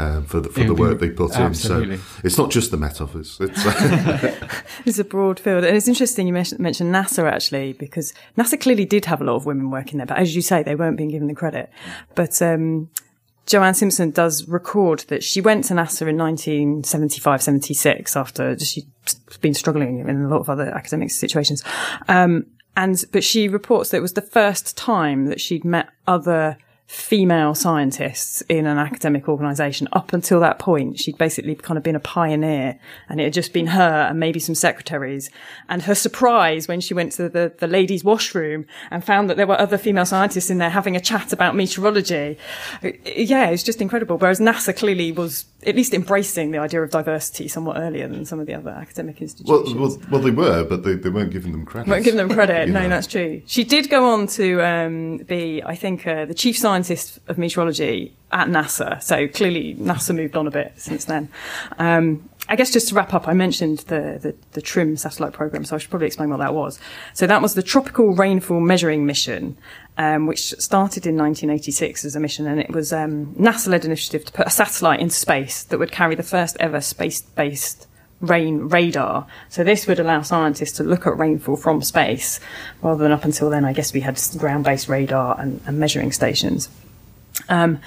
Um, 0.00 0.24
for 0.24 0.40
the, 0.40 0.48
for 0.48 0.60
the 0.60 0.68
would 0.68 0.76
be- 0.76 0.82
work 0.82 0.98
they 1.00 1.10
put 1.10 1.36
absolutely. 1.36 1.94
in. 1.94 2.00
So 2.00 2.20
it's 2.24 2.38
not 2.38 2.50
just 2.50 2.70
the 2.70 2.76
Met 2.76 3.00
Office. 3.00 3.38
It's, 3.40 3.66
uh, 3.66 4.50
It's 4.86 4.98
a 4.98 5.04
broad 5.04 5.38
field. 5.38 5.64
And 5.64 5.76
it's 5.76 5.88
interesting 5.88 6.26
you 6.26 6.32
mentioned, 6.32 6.60
mentioned 6.60 6.94
NASA 6.94 7.30
actually, 7.30 7.74
because 7.74 8.14
NASA 8.38 8.60
clearly 8.60 8.84
did 8.84 9.04
have 9.04 9.20
a 9.20 9.24
lot 9.24 9.36
of 9.36 9.46
women 9.46 9.70
working 9.70 9.98
there, 9.98 10.06
but 10.06 10.18
as 10.18 10.34
you 10.34 10.42
say, 10.42 10.62
they 10.62 10.74
weren't 10.74 10.96
being 10.96 11.10
given 11.10 11.28
the 11.28 11.34
credit. 11.34 11.70
But, 12.14 12.40
um, 12.40 12.90
Joanne 13.46 13.74
Simpson 13.74 14.10
does 14.10 14.46
record 14.46 15.00
that 15.08 15.24
she 15.24 15.40
went 15.40 15.64
to 15.64 15.74
NASA 15.74 16.02
in 16.02 16.16
1975, 16.16 17.42
76 17.42 18.16
after 18.16 18.56
she'd 18.58 18.86
been 19.40 19.54
struggling 19.54 19.98
in 19.98 20.24
a 20.24 20.28
lot 20.28 20.38
of 20.38 20.48
other 20.48 20.68
academic 20.68 21.10
situations. 21.10 21.64
Um, 22.06 22.46
and, 22.76 23.02
but 23.10 23.24
she 23.24 23.48
reports 23.48 23.90
that 23.90 23.96
it 23.96 24.02
was 24.02 24.12
the 24.12 24.22
first 24.22 24.76
time 24.76 25.26
that 25.26 25.40
she'd 25.40 25.64
met 25.64 25.88
other 26.06 26.58
female 26.90 27.54
scientists 27.54 28.40
in 28.48 28.66
an 28.66 28.76
academic 28.76 29.28
organization. 29.28 29.86
Up 29.92 30.12
until 30.12 30.40
that 30.40 30.58
point, 30.58 30.98
she'd 30.98 31.16
basically 31.16 31.54
kind 31.54 31.78
of 31.78 31.84
been 31.84 31.94
a 31.94 32.00
pioneer 32.00 32.80
and 33.08 33.20
it 33.20 33.24
had 33.24 33.32
just 33.32 33.52
been 33.52 33.68
her 33.68 34.08
and 34.10 34.18
maybe 34.18 34.40
some 34.40 34.56
secretaries. 34.56 35.30
And 35.68 35.82
her 35.82 35.94
surprise 35.94 36.66
when 36.66 36.80
she 36.80 36.92
went 36.92 37.12
to 37.12 37.28
the, 37.28 37.52
the 37.56 37.68
ladies' 37.68 38.02
washroom 38.02 38.66
and 38.90 39.04
found 39.04 39.30
that 39.30 39.36
there 39.36 39.46
were 39.46 39.58
other 39.58 39.78
female 39.78 40.04
scientists 40.04 40.50
in 40.50 40.58
there 40.58 40.70
having 40.70 40.96
a 40.96 41.00
chat 41.00 41.32
about 41.32 41.54
meteorology. 41.54 42.36
Yeah, 42.82 43.46
it 43.46 43.52
was 43.52 43.62
just 43.62 43.80
incredible. 43.80 44.18
Whereas 44.18 44.40
NASA 44.40 44.76
clearly 44.76 45.12
was 45.12 45.44
at 45.64 45.76
least 45.76 45.94
embracing 45.94 46.50
the 46.50 46.58
idea 46.58 46.82
of 46.82 46.90
diversity 46.90 47.46
somewhat 47.46 47.76
earlier 47.76 48.08
than 48.08 48.24
some 48.24 48.40
of 48.40 48.46
the 48.46 48.54
other 48.54 48.70
academic 48.70 49.20
institutions. 49.20 49.74
well, 49.74 49.96
well, 50.10 50.20
they 50.20 50.30
were, 50.30 50.64
but 50.64 50.82
they, 50.82 50.94
they 50.94 51.10
weren't 51.10 51.30
giving 51.30 51.52
them 51.52 51.64
credit. 51.64 51.88
Won't 51.88 52.04
give 52.04 52.16
them 52.16 52.30
credit. 52.30 52.68
No, 52.80 52.82
know. 52.82 52.88
that's 52.88 53.06
true. 53.06 53.42
She 53.46 53.64
did 53.64 53.90
go 53.90 54.06
on 54.10 54.26
to 54.28 54.60
um, 54.64 55.18
be, 55.18 55.62
I 55.64 55.74
think, 55.74 56.06
uh, 56.06 56.24
the 56.24 56.34
chief 56.34 56.56
scientist 56.56 56.79
of 57.28 57.36
meteorology 57.36 58.16
at 58.32 58.48
NASA. 58.48 59.02
So 59.02 59.28
clearly, 59.28 59.74
NASA 59.74 60.14
moved 60.14 60.36
on 60.36 60.46
a 60.46 60.50
bit 60.50 60.72
since 60.76 61.04
then. 61.04 61.28
Um, 61.78 62.28
I 62.48 62.56
guess 62.56 62.72
just 62.72 62.88
to 62.88 62.94
wrap 62.94 63.14
up, 63.14 63.28
I 63.28 63.32
mentioned 63.32 63.78
the, 63.80 64.18
the, 64.20 64.34
the 64.52 64.62
TRMM 64.62 64.98
satellite 64.98 65.32
program, 65.32 65.64
so 65.64 65.76
I 65.76 65.78
should 65.78 65.90
probably 65.90 66.08
explain 66.08 66.30
what 66.30 66.38
that 66.38 66.54
was. 66.54 66.80
So 67.14 67.26
that 67.26 67.42
was 67.42 67.54
the 67.54 67.62
Tropical 67.62 68.14
Rainfall 68.14 68.60
Measuring 68.60 69.06
Mission, 69.06 69.56
um, 69.98 70.26
which 70.26 70.50
started 70.58 71.06
in 71.06 71.16
1986 71.16 72.04
as 72.04 72.16
a 72.16 72.20
mission, 72.20 72.46
and 72.46 72.58
it 72.58 72.70
was 72.70 72.92
um, 72.92 73.34
NASA-led 73.34 73.84
initiative 73.84 74.24
to 74.24 74.32
put 74.32 74.48
a 74.48 74.50
satellite 74.50 74.98
into 74.98 75.14
space 75.14 75.62
that 75.64 75.78
would 75.78 75.92
carry 75.92 76.14
the 76.14 76.24
first 76.24 76.56
ever 76.58 76.80
space-based 76.80 77.86
rain 78.20 78.68
radar. 78.68 79.26
So 79.48 79.64
this 79.64 79.86
would 79.86 79.98
allow 79.98 80.22
scientists 80.22 80.72
to 80.72 80.84
look 80.84 81.06
at 81.06 81.16
rainfall 81.16 81.56
from 81.56 81.82
space, 81.82 82.40
rather 82.82 83.02
than 83.02 83.12
up 83.12 83.24
until 83.24 83.50
then, 83.50 83.64
I 83.64 83.72
guess 83.72 83.92
we 83.92 84.00
had 84.00 84.20
ground-based 84.36 84.88
radar 84.88 85.40
and, 85.40 85.60
and 85.66 85.78
measuring 85.78 86.12
stations. 86.12 86.68
Um, 87.48 87.80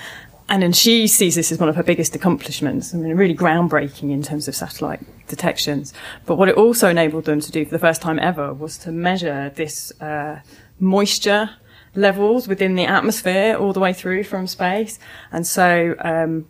and 0.50 0.62
then 0.62 0.74
she 0.74 1.08
sees 1.08 1.36
this 1.36 1.52
as 1.52 1.60
one 1.60 1.69
of 1.69 1.76
her 1.76 1.84
biggest 1.84 2.15
accomplishments. 2.15 2.93
I 2.93 2.98
mean, 2.98 3.15
really 3.15 3.36
groundbreaking 3.36 4.12
in 4.12 4.22
terms 4.22 4.48
of 4.48 4.56
satellite 4.56 5.02
detections. 5.28 5.93
But 6.26 6.36
what 6.36 6.50
it 6.50 6.56
also 6.56 6.89
enabled 6.89 7.26
them 7.26 7.39
to 7.39 7.52
do 7.52 7.63
for 7.63 7.72
the 7.72 7.80
first 7.80 8.02
time 8.02 8.19
ever 8.19 8.54
was 8.54 8.78
to 8.80 8.91
measure 8.91 9.52
this 9.56 9.91
uh, 10.02 10.41
moisture 10.80 11.50
levels 11.96 12.48
within 12.48 12.76
the 12.76 12.86
atmosphere 12.86 13.56
all 13.56 13.72
the 13.72 13.80
way 13.80 13.93
through 13.93 14.24
from 14.24 14.48
space. 14.48 15.00
And 15.32 15.48
so, 15.48 15.96
um, 16.00 16.46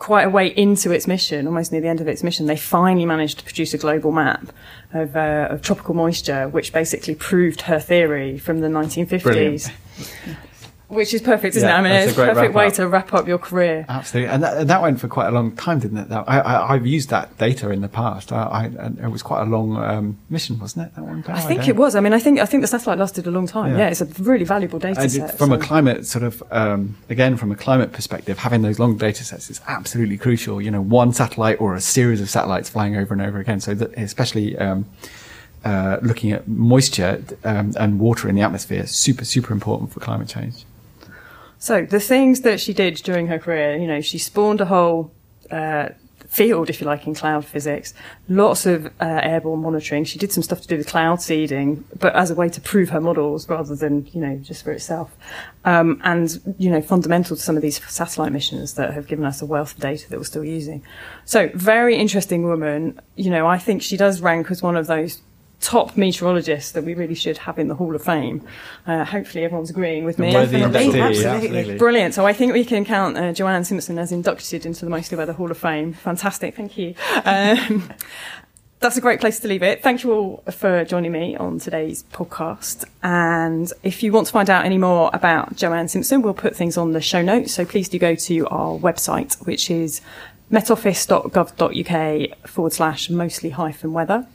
quite 0.00 0.22
a 0.22 0.30
way 0.30 0.48
into 0.48 0.90
its 0.90 1.06
mission, 1.06 1.46
almost 1.46 1.70
near 1.70 1.80
the 1.82 1.86
end 1.86 2.00
of 2.00 2.08
its 2.08 2.24
mission, 2.24 2.46
they 2.46 2.56
finally 2.56 3.04
managed 3.04 3.38
to 3.38 3.44
produce 3.44 3.74
a 3.74 3.78
global 3.78 4.10
map 4.10 4.50
of, 4.92 5.14
uh, 5.14 5.48
of 5.50 5.60
tropical 5.60 5.94
moisture, 5.94 6.48
which 6.48 6.72
basically 6.72 7.14
proved 7.14 7.60
her 7.60 7.78
theory 7.78 8.38
from 8.38 8.60
the 8.60 8.68
1950s. 8.68 9.22
Brilliant. 9.22 9.70
Which 10.90 11.14
is 11.14 11.22
perfect, 11.22 11.54
isn't 11.56 11.68
Yeah, 11.68 11.76
it? 11.76 11.78
I 11.78 11.82
mean, 11.82 11.92
it's 11.92 12.12
a 12.12 12.14
perfect 12.16 12.52
way 12.52 12.68
to 12.70 12.88
wrap 12.88 13.14
up 13.14 13.28
your 13.28 13.38
career. 13.38 13.86
Absolutely, 13.88 14.28
and 14.32 14.42
that, 14.42 14.66
that 14.66 14.82
went 14.82 15.00
for 15.00 15.06
quite 15.06 15.28
a 15.28 15.30
long 15.30 15.54
time, 15.54 15.78
didn't 15.78 15.98
it? 15.98 16.08
That, 16.08 16.24
I, 16.28 16.40
I, 16.40 16.74
I've 16.74 16.84
used 16.84 17.10
that 17.10 17.38
data 17.38 17.70
in 17.70 17.80
the 17.80 17.88
past. 17.88 18.32
I, 18.32 18.42
I, 18.42 18.64
and 18.64 18.98
it 18.98 19.08
was 19.08 19.22
quite 19.22 19.42
a 19.42 19.44
long 19.44 19.76
um, 19.76 20.18
mission, 20.28 20.58
wasn't 20.58 20.88
it? 20.88 20.94
That 20.96 21.04
one. 21.04 21.24
I 21.28 21.40
think 21.40 21.68
it 21.68 21.76
was. 21.76 21.94
I 21.94 22.00
mean, 22.00 22.12
I 22.12 22.18
think 22.18 22.40
I 22.40 22.44
think 22.46 22.62
the 22.62 22.66
satellite 22.66 22.98
lasted 22.98 23.26
a 23.26 23.30
long 23.30 23.46
time. 23.46 23.72
Yeah. 23.72 23.78
Yeah, 23.78 23.88
it's 23.90 24.00
a 24.00 24.06
really 24.22 24.44
valuable 24.44 24.78
data 24.80 25.00
And 25.00 25.10
set. 25.10 25.38
from 25.38 25.52
a 25.52 25.58
climate 25.58 26.06
sort 26.06 26.24
of 26.24 26.42
um, 26.50 26.96
again 27.08 27.36
from 27.36 27.52
a 27.52 27.56
climate 27.56 27.92
perspective, 27.92 28.38
having 28.38 28.62
those 28.62 28.78
long 28.80 28.96
data 28.96 29.22
sets 29.24 29.48
is 29.48 29.60
absolutely 29.68 30.18
crucial. 30.18 30.60
You 30.60 30.72
know, 30.72 30.82
one 30.82 31.12
satellite 31.12 31.60
or 31.60 31.74
a 31.74 31.80
series 31.80 32.20
of 32.20 32.28
satellites 32.28 32.68
flying 32.68 32.96
over 32.96 33.14
and 33.14 33.22
over 33.22 33.38
again. 33.38 33.60
So 33.60 33.74
that 33.74 33.96
especially 33.96 34.58
um, 34.58 34.86
uh, 35.64 35.98
looking 36.02 36.32
at 36.32 36.48
moisture 36.48 37.22
um, 37.44 37.74
and 37.78 38.00
water 38.00 38.28
in 38.28 38.34
the 38.34 38.42
atmosphere, 38.42 38.86
super 38.86 39.24
super 39.24 39.52
important 39.52 39.92
for 39.92 40.00
climate 40.00 40.28
change. 40.28 40.64
So 41.60 41.84
the 41.84 42.00
things 42.00 42.40
that 42.40 42.58
she 42.58 42.72
did 42.72 42.96
during 42.96 43.26
her 43.26 43.38
career, 43.38 43.76
you 43.76 43.86
know, 43.86 44.00
she 44.00 44.16
spawned 44.16 44.62
a 44.62 44.64
whole 44.64 45.12
uh, 45.50 45.90
field, 46.26 46.70
if 46.70 46.80
you 46.80 46.86
like, 46.86 47.06
in 47.06 47.14
cloud 47.14 47.44
physics. 47.44 47.92
Lots 48.30 48.64
of 48.64 48.86
uh, 48.86 48.90
airborne 49.22 49.60
monitoring. 49.60 50.04
She 50.04 50.18
did 50.18 50.32
some 50.32 50.42
stuff 50.42 50.62
to 50.62 50.68
do 50.68 50.78
with 50.78 50.86
cloud 50.86 51.20
seeding, 51.20 51.84
but 51.98 52.16
as 52.16 52.30
a 52.30 52.34
way 52.34 52.48
to 52.48 52.62
prove 52.62 52.88
her 52.88 53.00
models 53.00 53.46
rather 53.46 53.76
than, 53.76 54.06
you 54.12 54.22
know, 54.22 54.36
just 54.36 54.64
for 54.64 54.72
itself. 54.72 55.14
Um, 55.66 56.00
and 56.02 56.40
you 56.56 56.70
know, 56.70 56.80
fundamental 56.80 57.36
to 57.36 57.42
some 57.42 57.56
of 57.56 57.62
these 57.62 57.84
satellite 57.90 58.32
missions 58.32 58.74
that 58.74 58.94
have 58.94 59.06
given 59.06 59.26
us 59.26 59.42
a 59.42 59.46
wealth 59.46 59.74
of 59.74 59.80
data 59.80 60.08
that 60.08 60.16
we're 60.16 60.24
still 60.24 60.44
using. 60.44 60.82
So 61.26 61.50
very 61.52 61.94
interesting 61.94 62.44
woman. 62.44 62.98
You 63.16 63.28
know, 63.28 63.46
I 63.46 63.58
think 63.58 63.82
she 63.82 63.98
does 63.98 64.22
rank 64.22 64.50
as 64.50 64.62
one 64.62 64.76
of 64.76 64.86
those 64.86 65.20
top 65.60 65.96
meteorologists 65.96 66.72
that 66.72 66.84
we 66.84 66.94
really 66.94 67.14
should 67.14 67.38
have 67.38 67.58
in 67.58 67.68
the 67.68 67.74
Hall 67.74 67.94
of 67.94 68.02
Fame. 68.02 68.42
Uh, 68.86 69.04
hopefully 69.04 69.44
everyone's 69.44 69.70
agreeing 69.70 70.04
with 70.04 70.18
me. 70.18 70.32
Worthy 70.34 70.58
Definitely, 70.58 70.86
inductee, 70.88 71.08
absolutely. 71.08 71.26
absolutely. 71.28 71.78
Brilliant. 71.78 72.14
So 72.14 72.26
I 72.26 72.32
think 72.32 72.52
we 72.52 72.64
can 72.64 72.84
count 72.84 73.16
uh, 73.16 73.32
Joanne 73.32 73.64
Simpson 73.64 73.98
as 73.98 74.10
inducted 74.10 74.64
into 74.64 74.84
the 74.84 74.90
Mostly 74.90 75.18
Weather 75.18 75.34
Hall 75.34 75.50
of 75.50 75.58
Fame. 75.58 75.92
Fantastic. 75.92 76.56
Thank 76.56 76.78
you. 76.78 76.94
Um, 77.24 77.92
that's 78.80 78.96
a 78.96 79.00
great 79.02 79.20
place 79.20 79.38
to 79.40 79.48
leave 79.48 79.62
it. 79.62 79.82
Thank 79.82 80.02
you 80.02 80.12
all 80.12 80.42
for 80.50 80.84
joining 80.86 81.12
me 81.12 81.36
on 81.36 81.58
today's 81.58 82.04
podcast. 82.04 82.86
And 83.02 83.70
if 83.82 84.02
you 84.02 84.12
want 84.12 84.28
to 84.28 84.32
find 84.32 84.48
out 84.48 84.64
any 84.64 84.78
more 84.78 85.10
about 85.12 85.56
Joanne 85.56 85.88
Simpson, 85.88 86.22
we'll 86.22 86.32
put 86.32 86.56
things 86.56 86.78
on 86.78 86.92
the 86.92 87.02
show 87.02 87.20
notes. 87.20 87.52
So 87.52 87.66
please 87.66 87.90
do 87.90 87.98
go 87.98 88.14
to 88.14 88.46
our 88.48 88.78
website, 88.78 89.46
which 89.46 89.70
is 89.70 90.00
metoffice.gov.uk 90.50 92.48
forward 92.48 92.72
slash 92.72 93.10
mostly 93.10 93.50
hyphen 93.50 93.92
weather. 93.92 94.26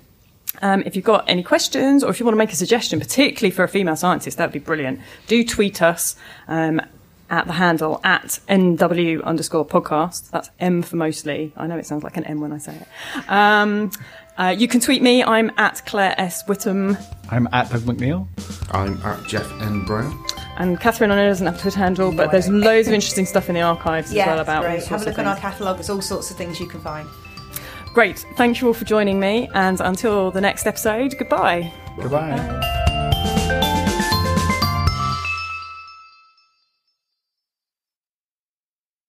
Um, 0.62 0.84
if 0.86 0.96
you've 0.96 1.06
got 1.06 1.26
any 1.28 1.44
questions 1.44 2.04
or 2.04 2.10
if 2.12 2.20
you 2.20 2.26
want 2.26 2.34
to 2.34 2.38
make 2.40 2.52
a 2.52 2.56
suggestion, 2.56 3.00
particularly 3.00 3.52
for 3.52 3.64
a 3.64 3.68
female 3.68 3.96
scientist, 3.96 4.38
that'd 4.38 4.54
be 4.54 4.60
brilliant. 4.60 5.00
Do 5.28 5.44
tweet 5.46 5.82
us 5.82 6.16
um, 6.48 6.82
at 7.30 7.48
the 7.48 7.54
handle 7.54 8.00
at 8.04 8.40
NW 8.48 9.24
underscore 9.24 9.66
podcast. 9.66 10.30
That's 10.32 10.50
M 10.60 10.82
for 10.82 10.96
mostly. 10.96 11.54
I 11.58 11.68
know 11.68 11.78
it 11.78 11.86
sounds 11.86 12.04
like 12.04 12.18
an 12.18 12.24
M 12.26 12.40
when 12.42 12.52
I 12.54 12.58
say 12.60 12.76
it. 12.76 13.30
Um, 13.30 13.92
uh, 14.38 14.54
you 14.58 14.68
can 14.68 14.80
tweet 14.82 15.02
me. 15.02 15.24
I'm 15.24 15.52
at 15.58 15.86
Claire 15.86 16.14
S. 16.20 16.44
Witham. 16.48 16.98
I'm 17.32 17.48
at 17.54 17.70
Doug 17.70 17.82
McNeil. 17.82 18.28
I'm 18.72 19.02
at 19.04 19.26
Jeff 19.28 19.50
N. 19.62 19.86
Brown. 19.86 20.24
And 20.58 20.80
Catherine, 20.80 21.12
I 21.12 21.16
know 21.16 21.28
doesn't 21.28 21.46
have 21.48 21.56
a 21.56 21.60
Twitter 21.60 21.80
handle, 21.80 22.12
but 22.14 22.32
there's 22.32 22.48
loads 22.48 22.88
of 22.88 22.94
interesting 22.94 23.26
stuff 23.26 23.50
in 23.50 23.56
the 23.56 23.62
archives 23.62 24.14
Yeah, 24.14 24.24
as 24.24 24.28
well 24.28 24.40
about 24.40 24.64
all 24.66 24.72
great. 24.72 24.84
sorts 24.84 24.90
Have 24.90 25.02
a 25.02 25.06
look 25.06 25.20
on 25.20 25.26
our 25.26 25.36
catalogue. 25.38 25.78
There's 25.78 25.90
all 25.90 26.02
sorts 26.02 26.32
of 26.32 26.38
things 26.38 26.60
you 26.60 26.68
can 26.68 26.80
find. 26.82 27.08
Great. 27.96 28.20
Thank 28.36 28.60
you 28.60 28.68
all 28.68 28.74
for 28.74 28.84
joining 28.84 29.22
me. 29.22 29.50
And 29.54 29.80
until 29.80 30.30
the 30.30 30.42
next 30.42 30.68
episode, 30.68 31.18
goodbye. 31.18 31.72
Goodbye. 31.98 32.85